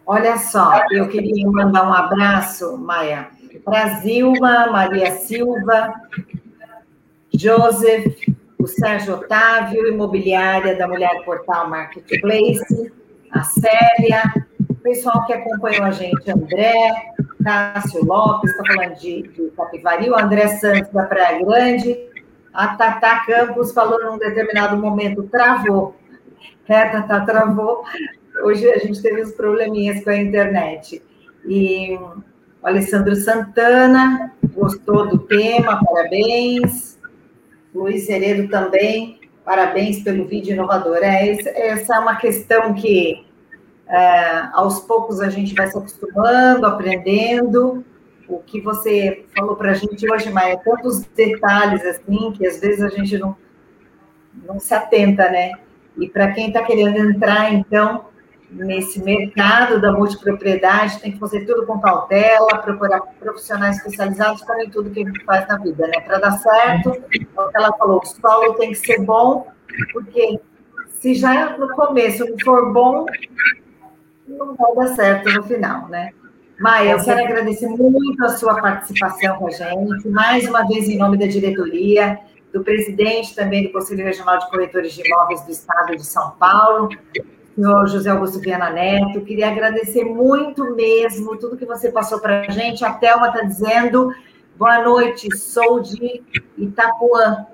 [0.07, 3.29] Olha só, eu queria mandar um abraço, Maia,
[3.65, 5.95] para Zilma, Maria Silva,
[7.33, 8.15] Joseph,
[8.59, 12.93] o Sérgio Otávio, imobiliária da Mulher Portal Marketplace,
[13.31, 14.23] a Célia,
[14.69, 20.19] o pessoal que acompanhou a gente, André, Cássio Lopes, está falando de, de Capivari, o
[20.19, 21.97] André Santos da Praia Grande,
[22.53, 25.95] a Tata Campos falou num determinado momento, travou.
[26.67, 27.85] É, Tata, travou.
[28.43, 31.03] Hoje a gente teve uns probleminhas com a internet.
[31.47, 31.99] E
[32.63, 36.99] o Alessandro Santana gostou do tema, parabéns.
[37.75, 40.99] Luiz Heredo também, parabéns pelo vídeo inovador.
[41.03, 43.24] É, essa é uma questão que
[43.89, 47.85] é, aos poucos a gente vai se acostumando, aprendendo.
[48.29, 52.83] O que você falou para a gente hoje, Maia, tantos detalhes assim que às vezes
[52.83, 53.37] a gente não,
[54.47, 55.53] não se atenta, né?
[55.99, 58.07] E para quem está querendo entrar, então,
[58.51, 64.71] nesse mercado da multipropriedade, tem que fazer tudo com cautela, procurar profissionais especializados, como em
[64.71, 66.01] tudo que a gente faz na vida, né?
[66.01, 66.91] Para dar certo,
[67.35, 69.47] como ela falou, o solo tem que ser bom,
[69.93, 70.41] porque
[70.89, 73.05] se já no começo não for bom,
[74.27, 76.11] não vai dar certo no final, né?
[76.59, 80.97] Maia, eu quero agradecer muito a sua participação com a gente, mais uma vez em
[80.97, 82.19] nome da diretoria,
[82.53, 86.89] do presidente também do Conselho Regional de Corretores de Imóveis do Estado de São Paulo,
[87.55, 89.21] senhor José Augusto Viana Neto.
[89.23, 92.85] Queria agradecer muito mesmo tudo que você passou para a gente.
[92.85, 94.15] A Thelma está dizendo,
[94.57, 96.23] boa noite, sou de
[96.57, 97.47] Itapuã,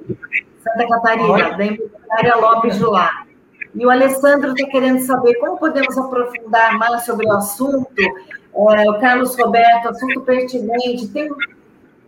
[0.62, 3.29] Santa Catarina, da Imobiliária Lopes de Lá.
[3.74, 7.92] E o Alessandro está querendo saber como podemos aprofundar mais sobre o assunto.
[7.98, 11.08] É, o Carlos Roberto, assunto pertinente.
[11.08, 11.28] Tem,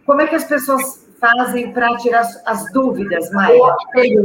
[0.04, 3.76] como é que as pessoas fazem para tirar as dúvidas, Maia?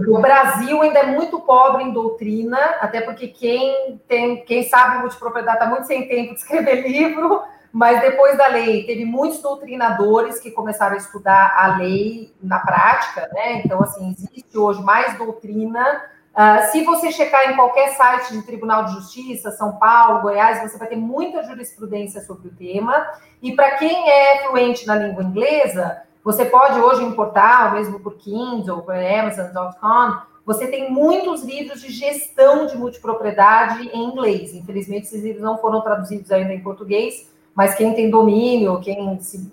[0.07, 5.57] O Brasil ainda é muito pobre em doutrina, até porque quem tem, quem sabe multipropriedade
[5.57, 10.49] está muito sem tempo de escrever livro, mas depois da lei teve muitos doutrinadores que
[10.49, 13.61] começaram a estudar a lei na prática, né?
[13.63, 16.01] Então, assim, existe hoje mais doutrina.
[16.37, 20.77] Uh, se você checar em qualquer site de Tribunal de Justiça, São Paulo, Goiás, você
[20.77, 23.07] vai ter muita jurisprudência sobre o tema.
[23.41, 28.83] E para quem é fluente na língua inglesa, você pode hoje importar, mesmo por Kindle,
[28.83, 34.53] por Amazon.com, você tem muitos livros de gestão de multipropriedade em inglês.
[34.53, 39.51] Infelizmente, esses livros não foram traduzidos ainda em português, mas quem tem domínio, quem se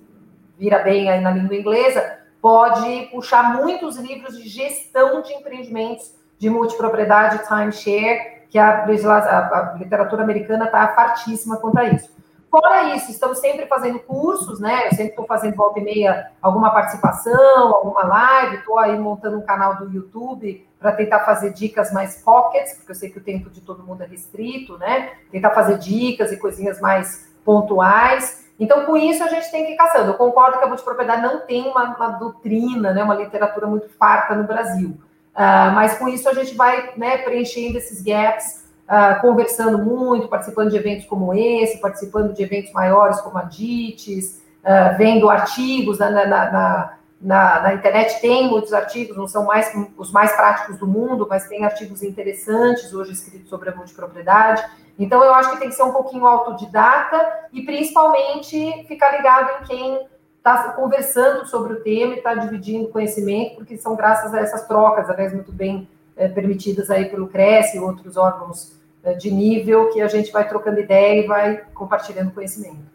[0.58, 6.12] vira bem aí na língua inglesa, pode puxar muitos livros de gestão de empreendimentos
[6.44, 12.12] de multipropriedade, timeshare, que a, a, a literatura americana está fartíssima quanto a isso.
[12.50, 14.88] Fora isso, estamos sempre fazendo cursos, né?
[14.88, 19.40] Eu sempre estou fazendo volta e meia alguma participação, alguma live, estou aí montando um
[19.40, 23.48] canal do YouTube para tentar fazer dicas mais pockets, porque eu sei que o tempo
[23.48, 25.12] de todo mundo é restrito, né?
[25.32, 28.44] Tentar fazer dicas e coisinhas mais pontuais.
[28.60, 30.10] Então, com isso, a gente tem que ir caçando.
[30.10, 34.34] Eu concordo que a multipropriedade não tem uma, uma doutrina, né, uma literatura muito farta
[34.34, 35.00] no Brasil.
[35.34, 40.70] Uh, mas com isso, a gente vai né, preenchendo esses gaps uh, conversando muito, participando
[40.70, 46.10] de eventos como esse, participando de eventos maiores como a DITES, uh, vendo artigos na,
[46.10, 51.26] na, na, na, internet, tem muitos artigos, não são mais os mais práticos do mundo,
[51.28, 54.62] mas tem artigos interessantes hoje escritos sobre a multipropriedade.
[54.96, 59.64] Então, eu acho que tem que ser um pouquinho autodidata e, principalmente, ficar ligado em
[59.66, 60.08] quem
[60.44, 65.08] está conversando sobre o tema e está dividindo conhecimento, porque são graças a essas trocas,
[65.08, 70.02] aliás, muito bem é, permitidas aí pelo CRES e outros órgãos é, de nível, que
[70.02, 72.92] a gente vai trocando ideia e vai compartilhando conhecimento.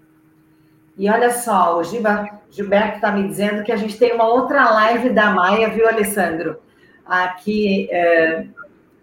[0.95, 5.09] E olha só, o Gilberto está me dizendo que a gente tem uma outra live
[5.09, 6.59] da Maia, viu, Alessandro?
[7.03, 8.45] Aqui é,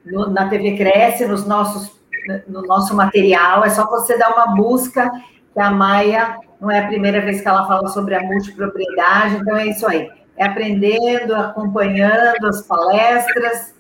[0.05, 1.99] no, na TV Cresce, nos nossos,
[2.47, 5.11] no nosso material, é só você dar uma busca,
[5.53, 9.57] que a Maia não é a primeira vez que ela fala sobre a multipropriedade, então
[9.57, 10.11] é isso aí.
[10.37, 13.75] É aprendendo, acompanhando as palestras,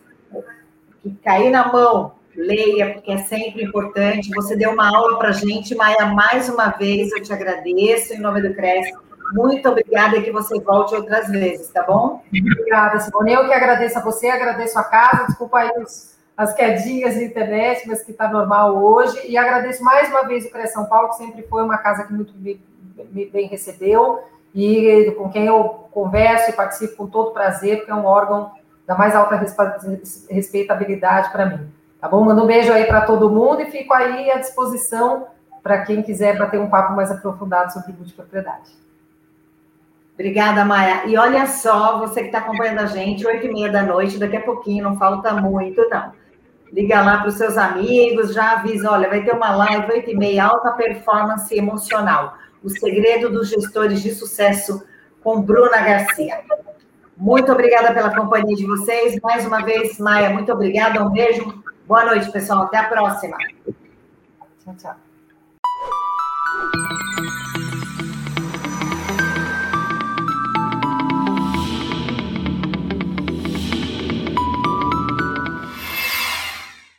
[1.02, 4.30] que cair na mão, leia, porque é sempre importante.
[4.34, 8.20] Você deu uma aula para a gente, Maia, mais uma vez, eu te agradeço em
[8.20, 8.86] nome do CRES.
[9.32, 12.22] Muito obrigada e que você volte outras vezes, tá bom?
[12.28, 13.32] Obrigada, Simone.
[13.32, 17.88] Eu que agradeço a você, agradeço a casa, desculpa aí os, as quedinhas de internet,
[17.88, 19.18] mas que está normal hoje.
[19.26, 22.12] E agradeço mais uma vez o CRES São Paulo, que sempre foi uma casa que
[22.12, 22.60] muito me,
[23.10, 24.22] me bem recebeu
[24.54, 28.52] e com quem eu converso e participo com todo prazer, porque é um órgão
[28.86, 29.36] da mais alta
[30.30, 31.68] respeitabilidade para mim.
[32.00, 32.22] Tá bom?
[32.22, 35.26] Manda um beijo aí para todo mundo e fico aí à disposição
[35.62, 38.70] para quem quiser bater um papo mais aprofundado sobre multipropriedade.
[40.14, 41.04] Obrigada, Maia.
[41.06, 44.36] E olha só, você que está acompanhando a gente, oito e meia da noite, daqui
[44.36, 46.12] a pouquinho, não falta muito, não.
[46.72, 50.16] Liga lá para os seus amigos, já avisa, olha, vai ter uma live oito e
[50.16, 52.36] meia, alta performance emocional.
[52.62, 54.84] O segredo dos gestores de sucesso
[55.22, 56.40] com Bruna Garcia.
[57.16, 59.18] Muito obrigada pela companhia de vocês.
[59.22, 61.02] Mais uma vez, Maia, muito obrigada.
[61.02, 61.62] Um beijo.
[61.86, 62.64] Boa noite, pessoal.
[62.64, 63.36] Até a próxima.
[64.64, 64.96] Tchau, tchau.